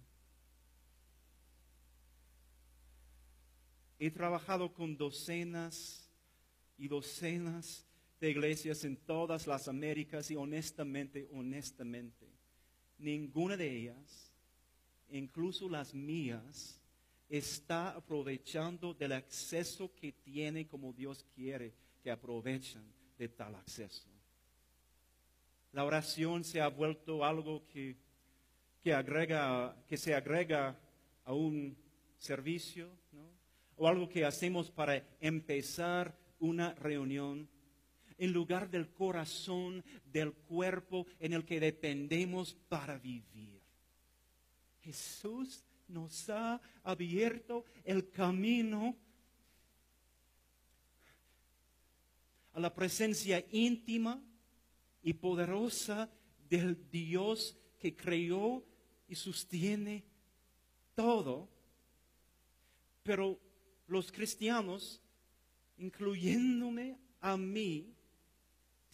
He 3.98 4.12
trabajado 4.12 4.74
con 4.74 4.96
docenas 4.96 6.10
y 6.78 6.88
docenas 6.88 7.85
de 8.20 8.30
iglesias 8.30 8.84
en 8.84 8.98
todas 8.98 9.48
las 9.48 9.68
Américas 9.68 10.32
y 10.32 10.36
honestamente, 10.36 11.28
honestamente, 11.34 12.28
ninguna 12.98 13.58
de 13.58 13.70
ellas, 13.70 14.32
incluso 15.10 15.70
las 15.70 15.94
mías, 15.94 16.82
está 17.30 17.90
aprovechando 17.90 18.94
del 18.94 19.14
acceso 19.14 19.94
que 19.96 20.12
tiene 20.12 20.68
como 20.68 20.94
Dios 20.94 21.26
quiere 21.36 21.74
que 22.04 22.12
aprovechen 22.12 22.84
de 23.18 23.30
tal 23.30 23.56
acceso. 23.56 24.08
La 25.74 25.84
oración 25.84 26.44
se 26.44 26.62
ha 26.62 26.68
vuelto 26.68 27.26
algo 27.26 27.68
que, 27.68 27.98
que, 28.82 28.94
agrega, 28.94 29.76
que 29.88 29.98
se 29.98 30.14
agrega 30.14 30.80
a 31.26 31.34
un 31.34 31.76
servicio, 32.18 32.90
o 33.78 33.88
algo 33.88 34.08
que 34.08 34.24
hacemos 34.24 34.72
para 34.72 35.06
empezar 35.20 36.18
una 36.40 36.74
reunión 36.76 37.50
en 38.18 38.32
lugar 38.32 38.70
del 38.70 38.92
corazón, 38.92 39.84
del 40.06 40.34
cuerpo 40.34 41.06
en 41.20 41.34
el 41.34 41.46
que 41.46 41.60
dependemos 41.60 42.54
para 42.70 42.98
vivir. 42.98 43.62
Jesús 44.82 45.64
nos 45.88 46.30
ha 46.30 46.62
abierto 46.84 47.66
el 47.84 48.10
camino 48.10 48.96
a 52.54 52.60
la 52.60 52.74
presencia 52.74 53.46
íntima 53.52 54.22
y 55.04 55.14
poderosa 55.14 56.10
del 56.50 56.90
Dios 56.90 57.58
que 57.80 57.96
creó 57.96 58.64
y 59.08 59.16
sostiene 59.16 60.04
todo. 60.96 61.50
Pero 63.04 63.40
los 63.88 64.12
cristianos, 64.12 65.02
incluyéndome 65.78 66.98
a 67.22 67.38
mí, 67.38 67.95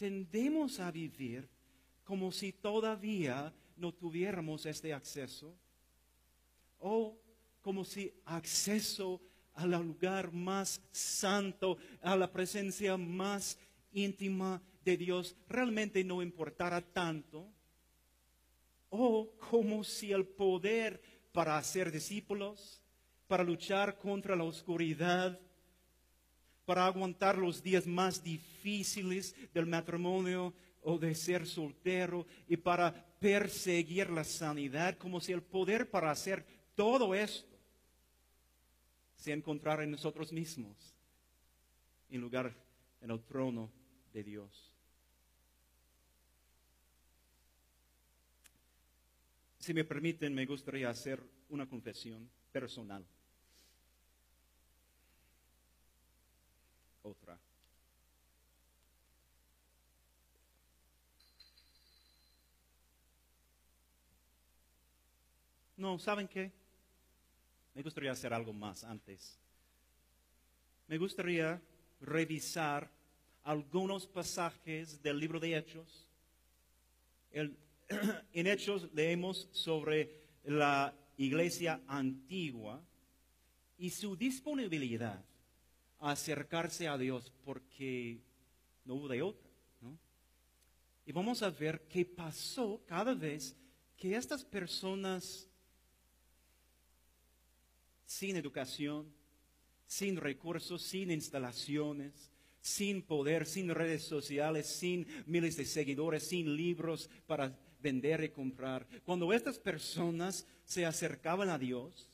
tendemos 0.02 0.80
a 0.80 0.90
vivir 0.90 1.48
como 2.04 2.32
si 2.32 2.52
todavía 2.52 3.54
no 3.78 3.94
tuviéramos 3.94 4.66
este 4.66 4.96
acceso 4.96 5.54
o 6.80 7.16
como 7.62 7.86
si 7.86 8.12
acceso 8.26 9.22
al 9.54 9.70
lugar 9.70 10.32
más 10.32 10.82
santo, 10.92 11.78
a 12.02 12.16
la 12.16 12.32
presencia 12.32 12.98
más 12.98 13.60
íntima 13.94 14.60
de 14.84 14.98
Dios, 14.98 15.36
realmente 15.48 16.04
no 16.04 16.24
importara 16.24 16.82
tanto, 16.82 17.48
o 18.90 19.30
como 19.52 19.84
si 19.84 20.12
el 20.12 20.26
poder 20.26 21.00
para 21.32 21.60
hacer 21.60 21.92
discípulos, 21.92 22.82
para 23.28 23.44
luchar 23.44 24.00
contra 24.00 24.36
la 24.36 24.46
oscuridad, 24.46 25.40
para 26.72 26.86
aguantar 26.86 27.38
los 27.38 27.62
días 27.62 27.86
más 27.86 28.24
difíciles 28.24 29.36
del 29.54 29.66
matrimonio 29.66 30.54
o 30.84 30.98
de 30.98 31.14
ser 31.14 31.46
soltero 31.46 32.26
y 32.48 32.56
para 32.56 32.94
perseguir 33.20 34.10
la 34.10 34.24
sanidad, 34.24 34.98
como 34.98 35.20
si 35.20 35.34
el 35.34 35.44
poder 35.44 35.90
para 35.90 36.12
hacer 36.12 36.46
todo 36.74 37.14
esto 37.14 37.60
se 39.18 39.34
encontrara 39.34 39.84
en 39.84 39.92
nosotros 39.92 40.32
mismos, 40.32 40.96
en 42.10 42.22
lugar 42.22 42.56
en 43.02 43.12
el 43.12 43.20
trono 43.20 43.70
de 44.14 44.24
Dios. 44.24 44.74
Si 49.60 49.74
me 49.74 49.84
permiten, 49.84 50.34
me 50.34 50.46
gustaría 50.46 50.90
hacer 50.90 51.22
una 51.50 51.68
confesión 51.68 52.30
personal. 52.50 53.06
otra. 57.04 57.38
No, 65.82 65.98
¿saben 65.98 66.28
qué? 66.28 66.52
Me 67.74 67.82
gustaría 67.82 68.12
hacer 68.12 68.32
algo 68.36 68.54
más 68.54 68.84
antes. 68.84 69.40
Me 70.88 71.00
gustaría 71.00 71.60
revisar 72.02 72.88
algunos 73.42 74.06
pasajes 74.06 75.02
del 75.02 75.18
libro 75.18 75.40
de 75.40 75.58
Hechos. 75.58 76.08
en 77.32 77.58
Hechos 78.48 78.94
leemos 78.94 79.50
sobre 79.54 80.22
la 80.44 80.94
iglesia 81.18 81.82
antigua 81.88 82.80
y 83.80 83.90
su 83.90 84.16
disponibilidad 84.16 85.26
acercarse 85.98 86.88
a 86.88 86.96
Dios 86.96 87.34
porque 87.44 88.22
no 88.86 88.94
hubo 88.94 89.08
de 89.08 89.24
otra. 89.24 89.50
Y 91.08 91.12
vamos 91.12 91.42
a 91.42 91.50
ver 91.50 91.88
qué 91.88 92.06
pasó 92.06 92.84
cada 92.86 93.16
vez 93.16 93.58
que 93.98 94.16
estas 94.16 94.46
personas 94.46 95.48
sin 98.12 98.36
educación, 98.36 99.14
sin 99.86 100.18
recursos, 100.18 100.82
sin 100.82 101.12
instalaciones, 101.12 102.32
sin 102.60 103.02
poder, 103.02 103.46
sin 103.46 103.70
redes 103.70 104.04
sociales, 104.04 104.68
sin 104.68 105.08
miles 105.26 105.56
de 105.58 105.66
seguidores, 105.66 106.28
sin 106.28 106.56
libros 106.56 107.10
para 107.26 107.58
vender 107.82 108.24
y 108.24 108.30
comprar. 108.30 108.88
Cuando 109.04 109.32
estas 109.34 109.58
personas 109.58 110.46
se 110.66 110.86
acercaban 110.86 111.50
a 111.50 111.58
Dios, 111.58 112.10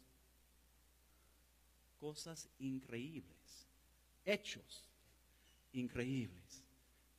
cosas 2.00 2.48
increíbles 2.60 3.38
hechos 4.28 4.84
increíbles 5.72 6.64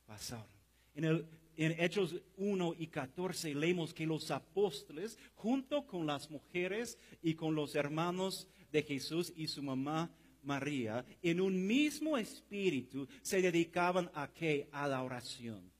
pasaron. 0.05 0.47
En, 0.93 1.03
el, 1.03 1.25
en 1.57 1.79
Hechos 1.81 2.15
1 2.37 2.75
y 2.77 2.87
14 2.87 3.53
leemos 3.55 3.93
que 3.93 4.05
los 4.05 4.31
apóstoles, 4.31 5.17
junto 5.35 5.85
con 5.85 6.05
las 6.05 6.29
mujeres 6.29 6.97
y 7.21 7.33
con 7.33 7.55
los 7.55 7.75
hermanos 7.75 8.47
de 8.71 8.83
Jesús 8.83 9.33
y 9.35 9.47
su 9.47 9.63
mamá 9.63 10.11
María, 10.43 11.05
en 11.21 11.41
un 11.41 11.65
mismo 11.67 12.17
espíritu 12.17 13.07
se 13.21 13.41
dedicaban 13.41 14.09
a 14.13 14.31
qué? 14.33 14.69
A 14.71 14.87
la 14.87 15.03
oración. 15.03 15.71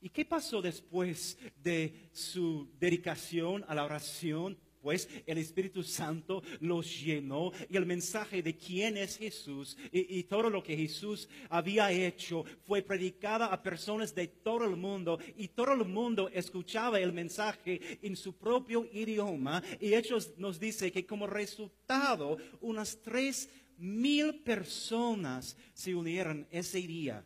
¿Y 0.00 0.10
qué 0.10 0.24
pasó 0.24 0.60
después 0.60 1.38
de 1.62 2.10
su 2.12 2.70
dedicación 2.78 3.64
a 3.66 3.74
la 3.74 3.84
oración? 3.84 4.58
El 4.90 5.38
Espíritu 5.38 5.82
Santo 5.82 6.42
los 6.60 7.00
llenó 7.00 7.52
y 7.68 7.76
el 7.76 7.86
mensaje 7.86 8.42
de 8.42 8.56
quién 8.56 8.96
es 8.96 9.18
Jesús 9.18 9.76
y, 9.92 10.22
todo 10.24 10.50
lo 10.50 10.62
que 10.62 10.76
Jesús 10.76 11.28
había 11.48 11.90
hecho 11.92 12.44
fue 12.66 12.82
predicada 12.82 13.46
a 13.46 13.62
personas 13.62 14.14
de 14.14 14.28
todo 14.28 14.64
el 14.64 14.76
mundo 14.76 15.18
y 15.36 15.48
todo 15.48 15.72
el 15.72 15.84
mundo 15.84 16.28
escuchaba 16.32 17.00
el 17.00 17.12
mensaje 17.12 17.98
en 18.02 18.16
su 18.16 18.36
propio 18.36 18.88
idioma 18.92 19.62
y 19.80 19.94
Hechos 19.94 20.32
nos 20.36 20.58
dice 20.58 20.90
que 20.90 21.06
como 21.06 21.26
resultado 21.26 22.36
unas 22.60 23.00
tres 23.02 23.48
mil 23.78 24.42
personas 24.42 25.56
se 25.74 25.94
unieron 25.94 26.46
ese 26.50 26.78
día 26.78 27.24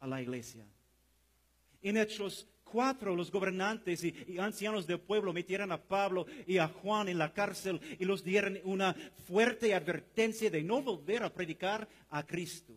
a 0.00 0.06
la 0.06 0.22
iglesia. 0.22 0.66
En 1.82 1.96
Hechos 1.96 2.46
4, 2.70 3.16
los 3.16 3.30
gobernantes 3.30 4.04
y, 4.04 4.14
y, 4.28 4.38
ancianos 4.38 4.86
del 4.86 5.00
pueblo 5.00 5.32
metieron 5.32 5.72
a 5.72 5.82
Pablo 5.82 6.26
y 6.46 6.58
a 6.58 6.68
Juan 6.68 7.08
en 7.08 7.18
la 7.18 7.32
cárcel 7.32 7.80
y 7.98 8.04
los 8.04 8.22
dieron 8.22 8.58
una 8.64 8.94
fuerte 9.26 9.74
advertencia 9.74 10.50
de 10.50 10.62
no 10.62 10.82
volver 10.82 11.22
a 11.22 11.32
predicar 11.32 11.88
a 12.10 12.26
Cristo. 12.26 12.74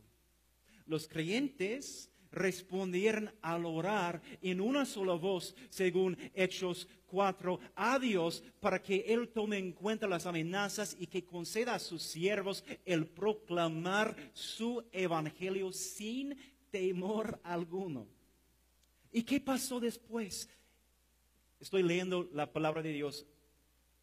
Los 0.86 1.08
creyentes 1.08 2.10
respondieron 2.32 3.32
al 3.42 3.66
orar 3.66 4.22
en 4.42 4.62
una 4.62 4.86
sola 4.86 5.14
voz, 5.14 5.56
según 5.70 6.18
Hechos 6.34 6.88
4, 7.08 7.60
a 7.76 8.00
Dios 8.00 8.44
para 8.60 8.82
que 8.82 9.06
Él 9.08 9.30
tome 9.30 9.58
en 9.58 9.72
cuenta 9.72 10.08
las 10.08 10.26
amenazas 10.26 10.96
y 11.00 11.08
que 11.08 11.26
conceda 11.26 11.76
a 11.76 11.80
sus 11.80 12.04
siervos 12.04 12.64
el 12.86 13.08
proclamar 13.08 14.16
su 14.34 14.84
evangelio 14.92 15.72
sin 15.72 16.38
temor 16.72 17.40
alguno. 17.44 18.08
¿Y 19.12 19.24
qué 19.24 19.40
pasó 19.40 19.80
después? 19.80 20.50
Estoy 21.60 21.84
leyendo 21.84 22.30
la 22.34 22.52
palabra 22.52 22.82
de 22.82 22.94
Dios 22.94 23.26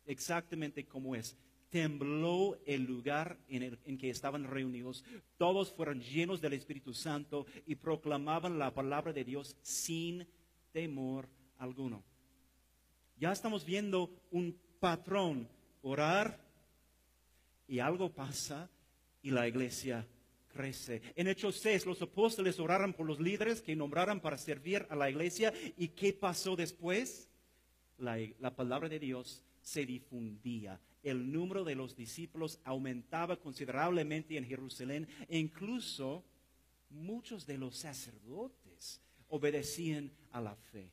exactamente 0.07 0.87
como 0.87 1.15
es. 1.15 1.37
Tembló 1.71 2.59
el 2.65 2.85
lugar 2.85 3.39
en, 3.49 3.63
el, 3.63 3.79
en, 3.85 3.99
que 3.99 4.11
estaban 4.11 4.45
reunidos. 4.45 5.05
Todos 5.37 5.73
fueron 5.73 6.01
llenos 6.01 6.41
del 6.41 6.53
Espíritu 6.53 6.93
Santo 6.93 7.47
y 7.67 7.75
proclamaban 7.75 8.59
la 8.59 8.73
palabra 8.73 9.13
de 9.13 9.25
Dios 9.25 9.57
sin 9.63 10.27
temor 10.73 11.29
alguno. 11.59 12.03
Ya 13.19 13.33
estamos 13.33 13.65
viendo 13.65 14.11
un 14.31 14.59
patrón, 14.79 15.49
orar 15.83 16.39
y 17.67 17.79
algo 17.79 18.13
pasa 18.13 18.71
y 19.23 19.31
la 19.31 19.49
iglesia 19.49 20.07
En 21.15 21.29
Hechos 21.29 21.57
6 21.57 21.87
los 21.87 22.03
apóstoles 22.03 22.59
oraron 22.59 22.93
por 22.93 23.07
los 23.07 23.21
líderes 23.21 23.61
que 23.61 23.77
nombraran 23.77 24.21
para 24.21 24.39
servir 24.39 24.87
a 24.91 24.97
la 24.97 25.11
iglesia 25.11 25.53
y 25.77 25.89
¿qué 25.89 26.13
pasó 26.13 26.57
después? 26.57 27.29
La, 27.99 28.19
la 28.41 28.55
palabra 28.55 28.89
de 28.89 28.99
Dios 28.99 29.43
se 29.61 29.85
difundía. 29.87 30.81
El 31.03 31.31
número 31.31 31.65
de 31.65 31.75
los 31.75 31.97
discípulos 31.97 32.59
aumentaba 32.65 33.37
considerablemente 33.37 34.37
en 34.37 34.45
Jerusalén 34.45 35.09
e 35.29 35.39
incluso 35.39 36.25
muchos 36.91 37.47
de 37.47 37.59
los 37.59 37.77
sacerdotes 37.77 39.01
obedecían 39.29 40.11
a 40.33 40.41
la 40.41 40.55
fe. 40.55 40.91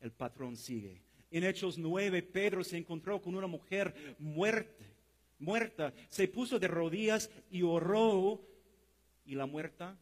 El 0.00 0.12
patrón 0.12 0.56
sigue. 0.56 1.00
En 1.30 1.44
Hechos 1.44 1.76
9, 1.76 2.22
Pedro 2.22 2.64
se 2.64 2.78
encontró 2.78 3.20
con 3.20 3.34
una 3.34 3.46
mujer 3.46 4.16
muerta, 4.18 4.84
muerta. 5.38 5.92
Se 6.08 6.28
puso 6.28 6.58
de 6.58 6.68
rodillas 6.68 7.30
y 7.50 7.62
oró 7.62 8.40
y 9.24 9.34
la 9.34 9.46
muerta 9.46 9.98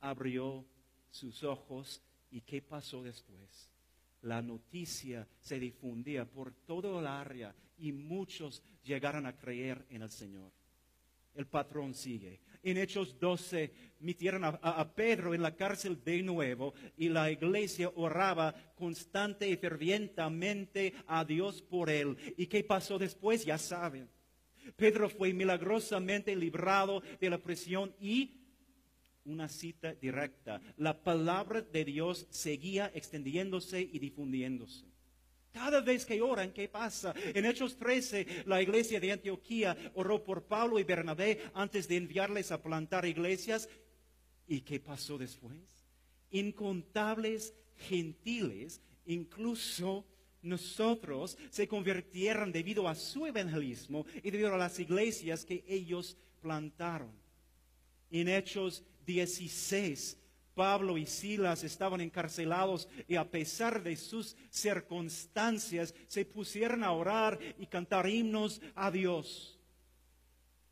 abrió 0.00 0.64
sus 1.10 1.42
ojos. 1.44 2.02
¿Y 2.30 2.40
qué 2.40 2.60
pasó 2.60 3.02
después? 3.02 3.70
La 4.22 4.42
noticia 4.42 5.26
se 5.38 5.60
difundía 5.60 6.24
por 6.24 6.52
todo 6.52 6.98
el 6.98 7.06
área 7.06 7.54
y 7.78 7.92
muchos 7.92 8.62
llegaron 8.82 9.26
a 9.26 9.36
creer 9.36 9.86
en 9.90 10.02
el 10.02 10.10
Señor. 10.10 10.50
El 11.34 11.46
patrón 11.46 11.94
sigue. 11.94 12.40
En 12.62 12.78
Hechos 12.78 13.20
12 13.20 13.72
metieron 14.00 14.42
a, 14.44 14.48
a, 14.48 14.94
Pedro 14.94 15.34
en 15.34 15.42
la 15.42 15.54
cárcel 15.54 16.02
de 16.02 16.22
nuevo 16.22 16.74
y 16.96 17.10
la 17.10 17.30
iglesia 17.30 17.92
oraba 17.94 18.54
constante 18.74 19.48
y 19.48 19.56
fervientemente 19.56 20.94
a 21.06 21.24
Dios 21.24 21.62
por 21.62 21.90
él. 21.90 22.16
¿Y 22.36 22.46
qué 22.46 22.64
pasó 22.64 22.98
después? 22.98 23.44
Ya 23.44 23.58
saben. 23.58 24.08
Pedro 24.74 25.08
fue 25.08 25.32
milagrosamente 25.32 26.34
librado 26.34 27.02
de 27.20 27.30
la 27.30 27.38
prisión 27.38 27.94
y 28.00 28.40
una 29.24 29.48
cita 29.48 29.94
directa. 29.94 30.60
La 30.76 31.02
palabra 31.02 31.60
de 31.60 31.84
Dios 31.84 32.26
seguía 32.30 32.90
extendiéndose 32.94 33.80
y 33.80 33.98
difundiéndose. 33.98 34.86
Cada 35.52 35.80
vez 35.80 36.04
que 36.04 36.20
oran, 36.20 36.52
¿qué 36.52 36.68
pasa? 36.68 37.14
En 37.34 37.46
Hechos 37.46 37.78
13, 37.78 38.44
la 38.44 38.60
iglesia 38.60 39.00
de 39.00 39.12
Antioquía 39.12 39.76
oró 39.94 40.22
por 40.22 40.44
Pablo 40.44 40.78
y 40.78 40.84
Bernabé 40.84 41.50
antes 41.54 41.88
de 41.88 41.96
enviarles 41.96 42.52
a 42.52 42.62
plantar 42.62 43.06
iglesias. 43.06 43.68
¿Y 44.46 44.60
qué 44.60 44.80
pasó 44.80 45.16
después? 45.16 45.58
Incontables 46.30 47.54
gentiles, 47.88 48.82
incluso 49.06 50.04
nosotros, 50.42 51.36
se 51.50 51.66
convirtieron 51.66 52.52
debido 52.52 52.88
a 52.88 52.94
su 52.94 53.26
evangelismo 53.26 54.06
y 54.22 54.30
debido 54.30 54.54
a 54.54 54.58
las 54.58 54.78
iglesias 54.78 55.44
que 55.44 55.64
ellos 55.66 56.16
plantaron. 56.40 57.10
En 58.10 58.28
Hechos 58.28 58.84
16, 59.04 60.18
Pablo 60.54 60.96
y 60.96 61.04
Silas 61.04 61.64
estaban 61.64 62.00
encarcelados 62.00 62.88
y 63.06 63.16
a 63.16 63.30
pesar 63.30 63.82
de 63.82 63.94
sus 63.96 64.36
circunstancias 64.48 65.94
se 66.06 66.24
pusieron 66.24 66.82
a 66.82 66.92
orar 66.92 67.38
y 67.58 67.66
cantar 67.66 68.08
himnos 68.08 68.62
a 68.74 68.90
Dios. 68.90 69.60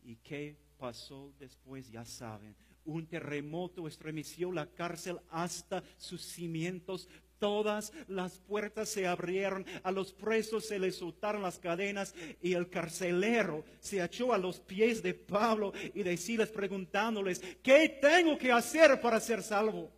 ¿Y 0.03 0.17
qué 0.17 0.57
pasó 0.79 1.35
después? 1.39 1.91
Ya 1.91 2.05
saben, 2.05 2.57
un 2.85 3.07
terremoto 3.07 3.89
estremeció 3.89 4.53
la 4.53 4.67
cárcel 4.67 5.19
hasta 5.31 5.83
sus 5.97 6.23
cimientos. 6.23 7.09
Todas 7.45 7.93
las 8.09 8.39
puertas 8.39 8.89
se 8.89 9.07
abrieron, 9.07 9.67
a 9.83 9.93
los 9.93 10.15
presos 10.15 10.65
se 10.65 10.79
les 10.79 10.97
soltaron 10.97 11.43
las 11.43 11.59
cadenas 11.59 12.15
y 12.41 12.55
el 12.55 12.71
carcelero 12.71 13.67
se 13.81 14.03
echó 14.03 14.33
a 14.33 14.39
los 14.39 14.61
pies 14.61 15.03
de 15.03 15.13
Pablo 15.13 15.75
y 15.93 16.03
de 16.03 16.17
Silas 16.17 16.49
preguntándoles, 16.49 17.43
¿qué 17.63 17.99
tengo 18.01 18.39
que 18.39 18.51
hacer 18.51 18.99
para 18.99 19.21
ser 19.21 19.43
salvo? 19.43 19.93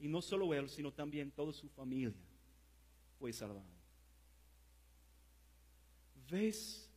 Y 0.00 0.08
no 0.08 0.22
solo 0.22 0.54
él, 0.54 0.70
sino 0.70 0.90
también 0.90 1.30
toda 1.32 1.52
su 1.52 1.68
familia 1.68 2.14
fue 3.18 3.30
salvada. 3.30 3.68
Vez 6.30 6.90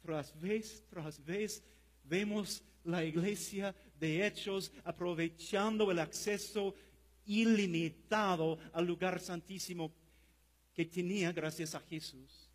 tras 0.00 0.40
vez 0.40 0.82
tras 0.88 1.22
vez 1.22 1.62
vemos 2.04 2.64
la 2.84 3.04
iglesia 3.04 3.74
de 4.00 4.26
hechos 4.26 4.72
aprovechando 4.82 5.90
el 5.90 5.98
acceso 5.98 6.74
ilimitado 7.28 8.58
al 8.72 8.84
lugar 8.84 9.20
santísimo 9.20 9.92
que 10.74 10.84
tenía 10.84 11.32
gracias 11.32 11.76
a 11.76 11.80
Jesús. 11.80 12.50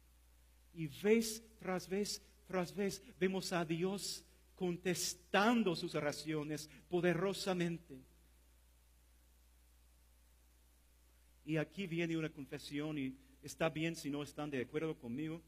Y 0.74 0.88
vez 0.88 1.42
tras 1.60 1.88
vez 1.88 2.22
tras 2.48 2.74
vez 2.76 3.02
vemos 3.20 3.52
a 3.54 3.64
Dios 3.66 4.24
contestando 4.56 5.76
sus 5.76 5.96
oraciones 5.96 6.70
poderosamente. 6.90 8.00
Y 11.46 11.58
aquí 11.58 11.88
viene 11.88 12.18
una 12.18 12.30
confesión 12.30 12.98
y 12.98 13.18
está 13.42 13.70
bien 13.70 13.96
si 13.96 14.10
no 14.10 14.24
están 14.24 14.50
de 14.50 14.62
acuerdo 14.62 14.96
conmigo. 14.98 15.42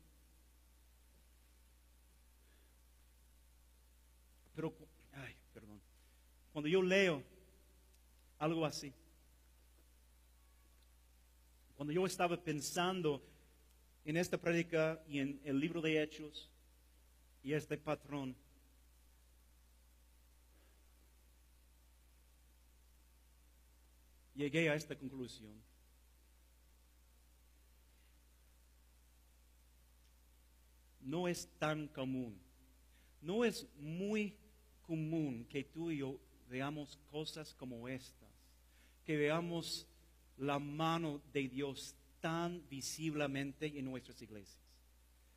Pero, 4.55 4.73
ay, 5.13 5.35
perdón. 5.53 5.79
Cuando 6.51 6.67
yo 6.67 6.81
leo 6.81 7.23
algo 8.39 8.65
así, 8.65 8.91
cuando 11.75 11.91
yo 11.91 12.05
estaba 12.05 12.41
pensando 12.41 13.21
en 14.05 14.17
esta 14.17 14.37
prédica 14.37 15.03
y 15.07 15.19
en 15.19 15.41
el 15.43 15.59
libro 15.59 15.81
de 15.81 16.01
Hechos 16.01 16.49
y 17.43 17.53
este 17.53 17.77
patrón, 17.77 18.35
llegué 24.35 24.69
a 24.69 24.75
esta 24.75 24.95
conclusión. 24.95 25.53
No 31.01 31.27
es 31.27 31.47
tan 31.59 31.87
común, 31.87 32.39
no 33.21 33.45
es 33.45 33.67
muy 33.77 34.37
común 34.81 35.45
que 35.49 35.63
tú 35.63 35.91
y 35.91 35.97
yo 35.97 36.19
veamos 36.47 36.97
cosas 37.11 37.53
como 37.53 37.87
estas, 37.87 38.29
que 39.03 39.15
veamos 39.17 39.87
la 40.37 40.59
mano 40.59 41.21
de 41.31 41.47
Dios 41.47 41.95
tan 42.19 42.67
visiblemente 42.69 43.67
en 43.77 43.85
nuestras 43.85 44.21
iglesias. 44.21 44.59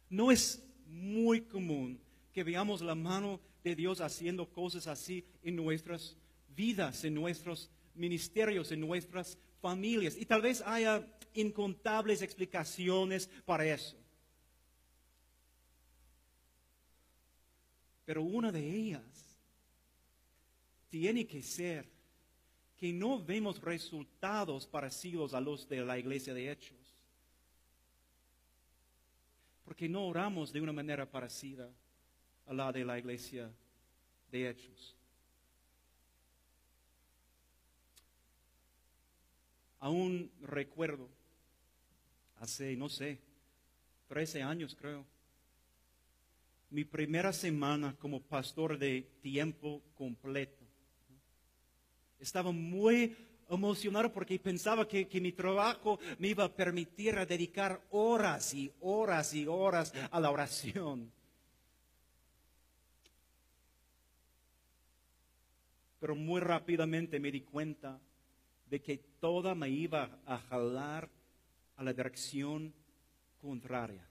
No 0.09 0.31
es 0.31 0.65
muy 0.87 1.43
común 1.43 2.01
que 2.33 2.45
veamos 2.45 2.81
la 2.81 2.95
mano 2.95 3.41
de 3.63 3.75
Dios 3.75 4.01
haciendo 4.01 4.51
cosas 4.51 4.87
así 4.87 5.25
en 5.43 5.57
nuestras 5.57 6.17
vidas, 6.57 7.05
en 7.05 7.15
nuestros 7.15 7.71
ministerios, 7.95 8.73
en 8.73 8.81
nuestras 8.81 9.39
familias. 9.61 10.17
Y 10.17 10.25
tal 10.25 10.43
vez 10.43 10.63
haya 10.63 11.07
incontables 11.35 12.23
explicaciones 12.23 13.29
para 13.45 13.67
eso. 13.67 13.97
Pero 18.05 18.23
una 18.23 18.51
de 18.51 18.75
ellas 18.75 19.37
tiene 20.89 21.27
que 21.27 21.43
ser 21.43 21.98
que 22.79 22.93
no 22.93 23.23
vemos 23.23 23.61
resultados 23.61 24.67
parecidos 24.67 25.35
a 25.35 25.41
los 25.41 25.69
de 25.69 25.85
la 25.85 25.99
iglesia 25.99 26.33
de 26.33 26.51
Hechos. 26.51 26.79
Porque 29.65 29.89
no 29.89 30.07
oramos 30.07 30.53
de 30.53 30.61
una 30.61 30.73
manera 30.73 31.11
parecida 31.11 31.69
a 32.47 32.55
la 32.55 32.73
de 32.73 32.85
la 32.85 32.99
iglesia 32.99 33.51
de 34.31 34.49
Hechos. 34.49 34.95
Aún 39.81 40.31
recuerdo, 40.41 41.09
hace, 42.37 42.77
no 42.77 42.89
sé, 42.89 43.19
13 44.09 44.43
años 44.43 44.77
creo, 44.79 45.05
mi 46.71 46.85
primera 46.85 47.33
semana 47.33 47.95
como 47.99 48.21
pastor 48.21 48.79
de 48.79 49.03
tiempo 49.21 49.83
completo. 49.95 50.58
Estaba 52.19 52.53
muy 52.53 53.17
emocionado 53.49 54.13
porque 54.13 54.39
pensaba 54.39 54.87
que, 54.87 55.09
que, 55.09 55.21
mi 55.21 55.33
trabajo 55.33 55.99
me 56.19 56.29
iba 56.29 56.45
a 56.45 56.55
permitir 56.55 57.15
dedicar 57.27 57.81
horas 57.91 58.53
y 58.55 58.71
horas 58.81 59.33
y 59.35 59.47
horas 59.47 59.93
a 60.11 60.21
la 60.21 60.31
oración. 60.31 61.11
Pero 66.01 66.15
muy 66.15 66.41
rápidamente 66.41 67.19
me 67.19 67.33
di 67.33 67.41
cuenta 67.41 67.99
de 68.69 68.81
que 68.81 68.99
toda 69.21 69.55
me 69.55 69.69
iba 69.69 70.19
a 70.27 70.39
jalar 70.39 71.09
a 71.77 71.83
la 71.83 71.93
dirección 71.93 72.73
contraria. 73.41 74.07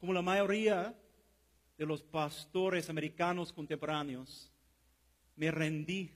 Como 0.00 0.12
la 0.12 0.22
mayoría 0.22 0.94
de 1.76 1.86
los 1.86 2.02
pastores 2.02 2.90
americanos 2.90 3.52
contemporáneos, 3.52 4.50
me 5.38 5.50
rendí 5.50 6.10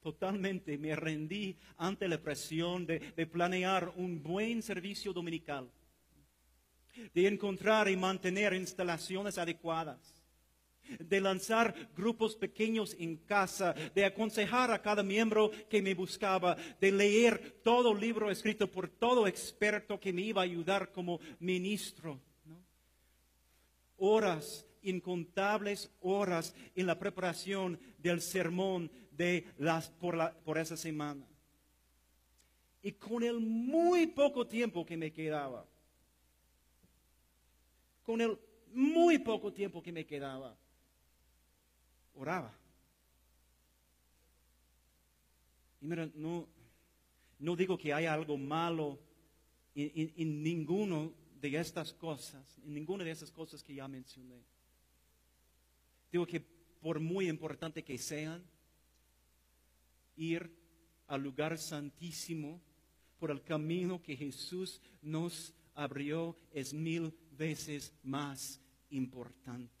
totalmente, 0.00 0.76
me 0.76 0.94
rendí 0.94 1.56
ante 1.78 2.06
la 2.06 2.18
presión 2.18 2.86
de, 2.86 3.00
planear 3.26 3.90
un 3.96 4.22
buen 4.22 4.62
servicio 4.62 5.14
dominical, 5.14 5.70
de 7.14 7.26
encontrar 7.26 7.88
y 7.88 7.96
mantener 7.96 8.52
instalaciones 8.52 9.38
adecuadas 9.38 10.20
de 11.00 11.18
lanzar 11.18 11.74
grupos 11.96 12.36
pequeños 12.36 12.94
en 12.98 13.16
casa, 13.16 13.72
de 13.94 14.04
aconsejar 14.04 14.70
a 14.70 14.82
cada 14.82 15.02
miembro 15.02 15.50
que 15.70 15.80
me 15.80 15.94
buscaba, 15.94 16.58
de 16.78 16.92
leer 16.92 17.62
todo 17.64 17.94
libro 17.94 18.30
escrito 18.30 18.70
por 18.70 18.88
todo 18.88 19.26
experto 19.26 19.98
que 19.98 20.12
me 20.12 20.20
iba 20.20 20.42
a 20.42 20.44
ayudar 20.44 20.92
como 20.92 21.20
ministro. 21.40 22.20
Horas, 23.96 24.66
incontables 24.84 25.90
horas 26.00 26.54
en 26.74 26.86
la 26.86 26.98
preparación 26.98 27.78
del 27.98 28.20
sermón 28.20 28.90
de 29.10 29.46
las, 29.58 29.88
por, 29.88 30.16
la, 30.16 30.32
por 30.32 30.58
esa 30.58 30.76
semana. 30.76 31.26
Y 32.82 32.92
con 32.92 33.22
el 33.22 33.40
muy 33.40 34.06
poco 34.06 34.46
tiempo 34.46 34.84
que 34.84 34.96
me 34.96 35.12
quedaba, 35.12 35.66
con 38.04 38.20
el 38.20 38.38
muy 38.72 39.18
poco 39.18 39.52
tiempo 39.52 39.82
que 39.82 39.92
me 39.92 40.04
quedaba, 40.04 40.56
oraba. 42.14 42.52
Y 45.80 45.86
mira, 45.86 46.08
no, 46.14 46.46
no 47.38 47.56
digo 47.56 47.78
que 47.78 47.92
haya 47.92 48.12
algo 48.12 48.36
malo 48.36 48.98
en, 49.74 49.90
en, 49.94 50.12
en 50.16 50.42
ninguno 50.42 51.12
de 51.40 51.58
estas 51.58 51.92
cosas, 51.92 52.58
en 52.64 52.74
ninguna 52.74 53.04
de 53.04 53.10
esas 53.10 53.30
cosas 53.30 53.62
que 53.62 53.74
ya 53.74 53.86
mencioné. 53.88 54.42
Digo 56.14 56.26
que 56.28 56.38
por 56.38 57.00
muy 57.00 57.28
importante 57.28 57.82
que 57.82 57.98
sean, 57.98 58.40
ir 60.14 60.48
al 61.08 61.20
lugar 61.20 61.58
santísimo 61.58 62.62
por 63.18 63.32
el 63.32 63.42
camino 63.42 64.00
que 64.00 64.16
Jesús 64.16 64.80
nos 65.02 65.52
abrió 65.74 66.38
es 66.52 66.72
mil 66.72 67.12
veces 67.32 67.92
más 68.04 68.60
importante 68.90 69.74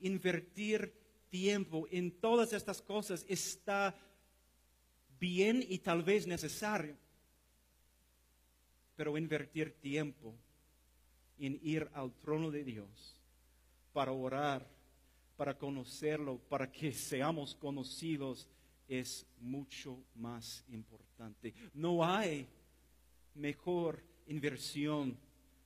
invertir 0.00 0.94
tiempo 1.28 1.86
en 1.90 2.10
todas 2.10 2.54
estas 2.54 2.80
cosas 2.80 3.26
está 3.28 3.94
bien 5.18 5.62
y 5.68 5.76
tal 5.80 6.02
vez 6.02 6.26
necesario. 6.26 6.96
Pero 8.96 9.18
invertir 9.18 9.74
tiempo 9.80 10.34
en 11.38 11.60
ir 11.62 11.86
al 11.92 12.14
trono 12.14 12.50
de 12.50 12.64
Dios 12.64 13.19
para 13.92 14.12
orar, 14.12 14.66
para 15.36 15.56
conocerlo, 15.56 16.38
para 16.48 16.70
que 16.70 16.92
seamos 16.92 17.54
conocidos, 17.54 18.48
es 18.88 19.26
mucho 19.38 20.02
más 20.14 20.64
importante. 20.68 21.54
No 21.74 22.04
hay 22.04 22.46
mejor 23.34 24.02
inversión 24.26 25.16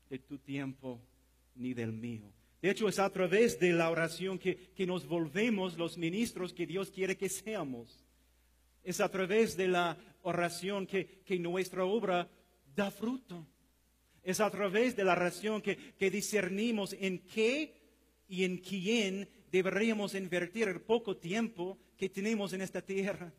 de 0.08 0.18
tu 0.18 0.38
tiempo 0.38 1.00
ni 1.54 1.74
del 1.74 1.92
mío. 1.92 2.32
De 2.64 2.70
hecho, 2.70 2.88
es 2.88 2.98
a 2.98 3.10
través 3.10 3.60
de 3.60 3.72
la 3.72 3.90
oración 3.90 4.38
que, 4.38 4.72
nos 4.86 5.06
volvemos 5.06 5.76
los 5.76 5.98
ministros 5.98 6.54
que 6.54 6.66
Dios 6.66 6.90
quiere 6.90 7.16
que 7.16 7.28
seamos. 7.28 8.06
Es 8.82 9.00
a 9.00 9.10
través 9.10 9.56
de 9.56 9.68
la 9.68 9.98
oración 10.22 10.86
que, 10.86 11.22
nuestra 11.38 11.84
obra 11.84 12.26
da 12.74 12.90
fruto. 12.90 13.46
Es 14.22 14.40
a 14.40 14.50
través 14.50 14.96
de 14.96 15.04
la 15.04 15.12
oración 15.12 15.60
que, 15.60 16.10
discernimos 16.10 16.94
en 16.98 17.18
qué 17.26 17.83
y 18.34 18.44
en 18.44 18.58
quién 18.58 19.28
deberíamos 19.52 20.16
invertir 20.16 20.66
el 20.66 20.80
poco 20.80 21.16
tiempo 21.16 21.78
que 21.96 22.08
tenemos 22.08 22.52
en 22.52 22.62
esta 22.62 22.82
tierra. 22.82 23.32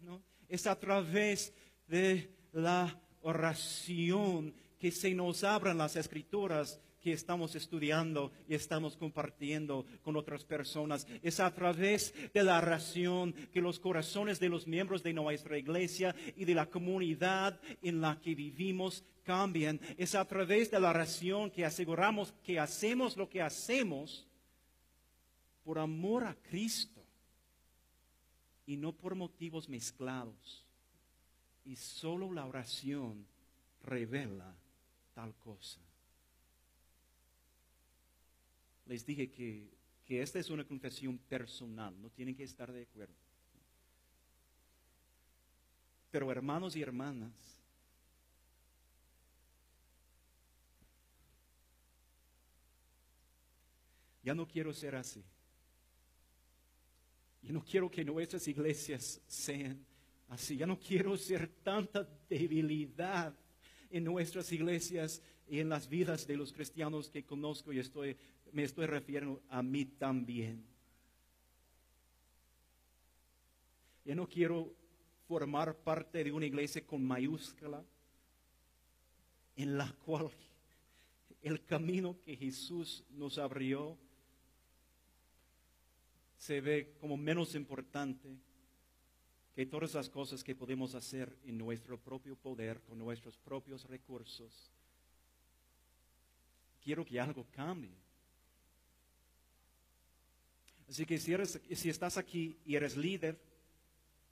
Es 0.47 0.65
a 0.67 0.79
través 0.79 1.53
de 1.85 2.33
la 2.53 2.97
oración 3.21 4.53
que 4.79 4.91
se 4.91 5.13
nos 5.13 5.43
abran 5.43 5.77
las 5.77 5.97
escrituras 5.97 6.79
que 7.01 7.11
estamos 7.11 7.55
estudiando 7.55 8.31
y 8.47 8.55
estamos 8.55 8.95
compartiendo 8.95 9.85
con 10.01 10.15
otras 10.15 10.45
personas. 10.45 11.05
Es 11.21 11.41
a 11.41 11.53
través 11.53 12.13
de 12.33 12.43
la 12.43 12.57
oración 12.57 13.33
que 13.51 13.59
los 13.59 13.79
corazones 13.79 14.39
de 14.39 14.47
los 14.47 14.65
miembros 14.65 15.03
de 15.03 15.11
nuestra 15.11 15.57
iglesia 15.57 16.15
y 16.37 16.45
de 16.45 16.55
la 16.55 16.67
comunidad 16.67 17.59
en 17.81 17.99
la 17.99 18.21
que 18.21 18.33
vivimos 18.33 19.03
cambian. 19.23 19.81
Es 19.97 20.15
a 20.15 20.25
través 20.25 20.71
de 20.71 20.79
la 20.79 20.91
oración 20.91 21.51
que 21.51 21.65
aseguramos 21.65 22.33
que 22.43 22.59
hacemos 22.59 23.17
lo 23.17 23.27
que 23.27 23.41
hacemos 23.41 24.25
por 25.66 25.80
amor 25.80 26.24
a 26.24 26.36
Cristo 26.36 27.03
y 28.66 28.78
no 28.78 28.93
por 28.93 29.16
motivos 29.16 29.68
mezclados. 29.68 30.63
Y 31.66 31.76
solo 31.76 32.32
la 32.32 32.45
oración 32.45 33.26
revela 33.84 34.55
tal 35.13 35.36
cosa 35.36 35.82
les 38.86 39.05
dije 39.05 39.30
que, 39.32 39.68
que 40.05 40.22
esta 40.22 40.39
es 40.39 40.49
una 40.49 40.63
confesión 40.63 41.18
personal, 41.18 41.99
no 42.01 42.09
tienen 42.09 42.36
que 42.36 42.43
estar 42.43 42.72
de 42.72 42.84
acuerdo. 42.84 43.13
Pero 46.11 46.32
hermanos 46.32 46.76
y 46.76 46.82
hermanas, 46.82 47.34
ya 54.24 54.34
no 54.34 54.47
quiero 54.47 54.74
ser 54.74 54.95
así. 54.95 55.24
Yo 57.45 57.53
no 57.53 57.63
quiero 57.63 57.89
que 57.91 58.03
nuestras 58.03 58.47
iglesias 58.47 59.21
sean 59.27 59.85
así. 60.29 60.57
Ya 60.57 60.65
no 60.65 60.79
quiero 60.79 61.15
ser 61.15 61.47
tanta 61.63 62.07
debilidad 62.27 63.33
en 63.91 64.03
nuestras 64.03 64.51
iglesias 64.51 65.21
y 65.47 65.59
en 65.59 65.69
las 65.69 65.87
vidas 65.87 66.25
de 66.25 66.37
los 66.37 66.51
cristianos 66.51 67.07
que 67.09 67.23
conozco 67.23 67.71
y 67.71 67.79
estoy 67.79 68.17
me 68.51 68.63
estoy 68.63 68.85
refiriendo 68.85 69.41
a 69.49 69.61
mí 69.61 69.85
también. 69.85 70.63
Yo 74.05 74.15
no 74.15 74.27
quiero 74.27 74.73
formar 75.27 75.75
parte 75.75 76.23
de 76.23 76.31
una 76.31 76.45
iglesia 76.45 76.85
con 76.85 77.05
mayúscula 77.05 77.83
en 79.55 79.77
la 79.77 79.91
cual 80.05 80.29
el 81.41 81.63
camino 81.65 82.17
que 82.23 82.37
Jesús 82.37 83.03
nos 83.11 83.37
abrió 83.37 83.97
se 86.38 86.61
ve 86.61 86.95
como 86.99 87.17
menos 87.17 87.55
importante 87.55 88.38
que 89.55 89.65
todas 89.65 89.93
las 89.93 90.09
cosas 90.09 90.43
que 90.43 90.53
podemos 90.53 90.95
hacer 90.95 91.38
en 91.45 91.57
nuestro 91.57 91.97
propio 91.97 92.36
poder, 92.36 92.81
con 92.81 92.99
nuestros 92.99 93.38
propios 93.38 93.86
recursos. 93.86 94.69
Quiero 96.83 97.05
que 97.05 97.19
algo 97.19 97.45
cambie. 97.51 97.95
Así 100.89 101.05
que 101.05 101.17
si, 101.17 101.33
eres, 101.33 101.59
si 101.73 101.89
estás 101.89 102.17
aquí 102.17 102.59
y 102.65 102.75
eres 102.75 102.97
líder 102.97 103.39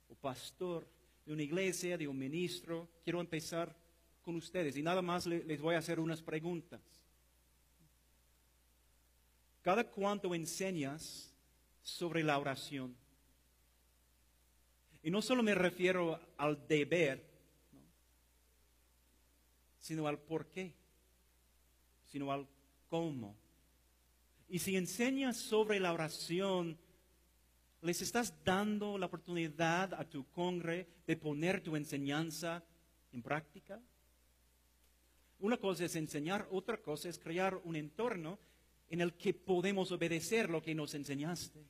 o 0.10 0.16
pastor 0.16 0.86
de 1.26 1.34
una 1.34 1.42
iglesia, 1.42 1.98
de 1.98 2.08
un 2.08 2.18
ministro, 2.18 2.90
quiero 3.04 3.22
empezar 3.22 3.76
con 4.22 4.36
ustedes 4.36 4.78
y 4.78 4.84
nada 4.84 5.02
más 5.02 5.26
les 5.26 5.62
voy 5.62 5.76
a 5.76 5.80
hacer 5.80 6.00
unas 6.00 6.22
preguntas. 6.22 6.82
¿Cada 9.62 9.90
cuánto 9.90 10.36
enseñas 10.36 11.33
sobre 11.84 12.24
la 12.24 12.40
oración? 12.40 12.96
Y 15.04 15.12
no 15.12 15.22
solo 15.22 15.44
me 15.44 15.54
refiero 15.54 16.20
al 16.38 16.66
deber, 16.68 17.24
sino 19.80 20.08
al 20.08 20.18
por 20.18 20.48
qué, 20.48 20.74
sino 22.06 22.32
al 22.32 22.48
cómo 22.88 23.36
Y 24.48 24.60
si 24.60 24.78
enseñas 24.78 25.36
sobre 25.36 25.80
la 25.80 25.94
oración, 25.94 26.78
les 27.82 28.02
estás 28.02 28.34
dando 28.46 28.98
la 28.98 29.08
oportunidad 29.08 29.94
a 29.94 30.08
tu 30.08 30.30
congre 30.30 30.88
de 31.06 31.18
poner 31.18 31.62
tu 31.62 31.76
enseñanza 31.76 32.64
en 33.12 33.22
práctica. 33.22 33.82
Una 35.40 35.58
cosa 35.58 35.86
es 35.86 35.96
enseñar, 35.96 36.48
otra 36.52 36.78
cosa 36.82 37.10
es 37.10 37.20
crear 37.20 37.60
un 37.66 37.76
entorno 37.76 38.40
en 38.90 39.02
el 39.02 39.16
que 39.16 39.34
podemos 39.34 39.92
obedecer 39.92 40.50
lo 40.50 40.62
que 40.62 40.76
nos 40.76 40.94
enseñaste. 40.94 41.66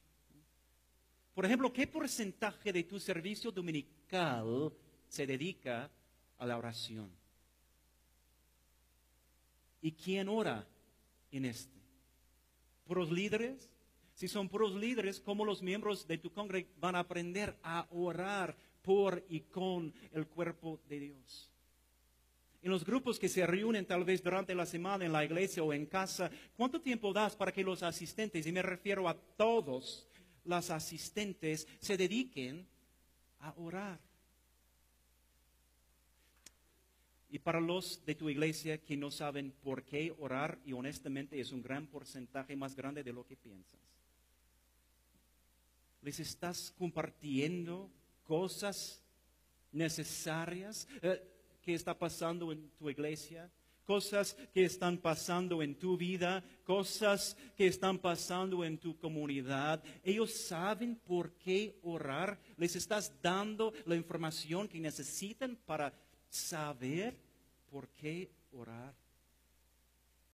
Por 1.33 1.45
ejemplo, 1.45 1.73
¿qué 1.73 1.87
porcentaje 1.87 2.71
de 2.71 2.83
tu 2.83 2.99
servicio 2.99 3.51
dominical 3.51 4.71
se 5.07 5.25
dedica 5.25 5.89
a 6.37 6.45
la 6.45 6.57
oración? 6.57 7.09
¿Y 9.81 9.91
quién 9.93 10.29
ora 10.29 10.65
en 11.31 11.45
este? 11.45 11.79
¿Puros 12.85 13.11
líderes? 13.11 13.69
Si 14.13 14.27
son 14.27 14.47
puros 14.47 14.75
líderes, 14.75 15.19
¿cómo 15.19 15.43
los 15.43 15.63
miembros 15.63 16.07
de 16.07 16.19
tu 16.19 16.31
congregación 16.31 16.79
van 16.79 16.95
a 16.95 16.99
aprender 16.99 17.57
a 17.63 17.87
orar 17.89 18.55
por 18.83 19.25
y 19.27 19.41
con 19.41 19.91
el 20.11 20.27
cuerpo 20.27 20.79
de 20.87 20.99
Dios? 20.99 21.49
En 22.61 22.71
los 22.71 22.85
grupos 22.85 23.19
que 23.19 23.27
se 23.27 23.45
reúnen 23.45 23.85
tal 23.85 24.05
vez 24.05 24.23
durante 24.23 24.53
la 24.55 24.65
semana 24.65 25.03
en 25.03 25.11
la 25.11 25.25
iglesia 25.25 25.63
o 25.63 25.73
en 25.73 25.87
casa, 25.87 26.29
¿cuánto 26.55 26.79
tiempo 26.79 27.11
das 27.11 27.35
para 27.35 27.51
que 27.51 27.63
los 27.63 27.81
asistentes, 27.83 28.45
y 28.45 28.51
me 28.51 28.61
refiero 28.61 29.09
a 29.09 29.15
todos 29.15 30.07
los 30.45 30.69
asistentes, 30.69 31.67
se 31.79 31.97
dediquen 31.97 32.65
a 33.39 33.53
orar? 33.57 33.99
Y 37.29 37.39
para 37.39 37.59
los 37.59 38.05
de 38.05 38.13
tu 38.13 38.29
iglesia 38.29 38.77
que 38.77 38.95
no 38.95 39.09
saben 39.09 39.51
por 39.63 39.83
qué 39.83 40.13
orar, 40.19 40.59
y 40.65 40.73
honestamente 40.73 41.39
es 41.39 41.51
un 41.51 41.63
gran 41.63 41.87
porcentaje 41.87 42.55
más 42.55 42.75
grande 42.75 43.03
de 43.03 43.11
lo 43.11 43.25
que 43.25 43.35
piensas, 43.35 43.79
les 46.03 46.19
estás 46.19 46.73
compartiendo 46.77 47.89
cosas 48.23 49.01
necesarias 49.71 50.87
eh, 51.01 51.23
que 51.61 51.73
está 51.73 51.97
pasando 51.97 52.51
en 52.51 52.69
tu 52.77 52.89
iglesia, 52.89 53.49
cosas 53.85 54.35
que 54.53 54.65
están 54.65 54.97
pasando 54.97 55.61
en 55.61 55.75
tu 55.75 55.97
vida, 55.97 56.43
cosas 56.63 57.37
que 57.55 57.67
están 57.67 57.99
pasando 57.99 58.63
en 58.63 58.77
tu 58.77 58.97
comunidad. 58.97 59.83
Ellos 60.03 60.33
saben 60.33 60.95
por 60.95 61.33
qué 61.33 61.77
orar. 61.83 62.39
Les 62.57 62.75
estás 62.75 63.13
dando 63.21 63.73
la 63.85 63.95
información 63.95 64.67
que 64.67 64.79
necesitan 64.79 65.57
para 65.65 65.93
saber 66.29 67.17
por 67.69 67.89
qué 67.89 68.31
orar. 68.51 69.02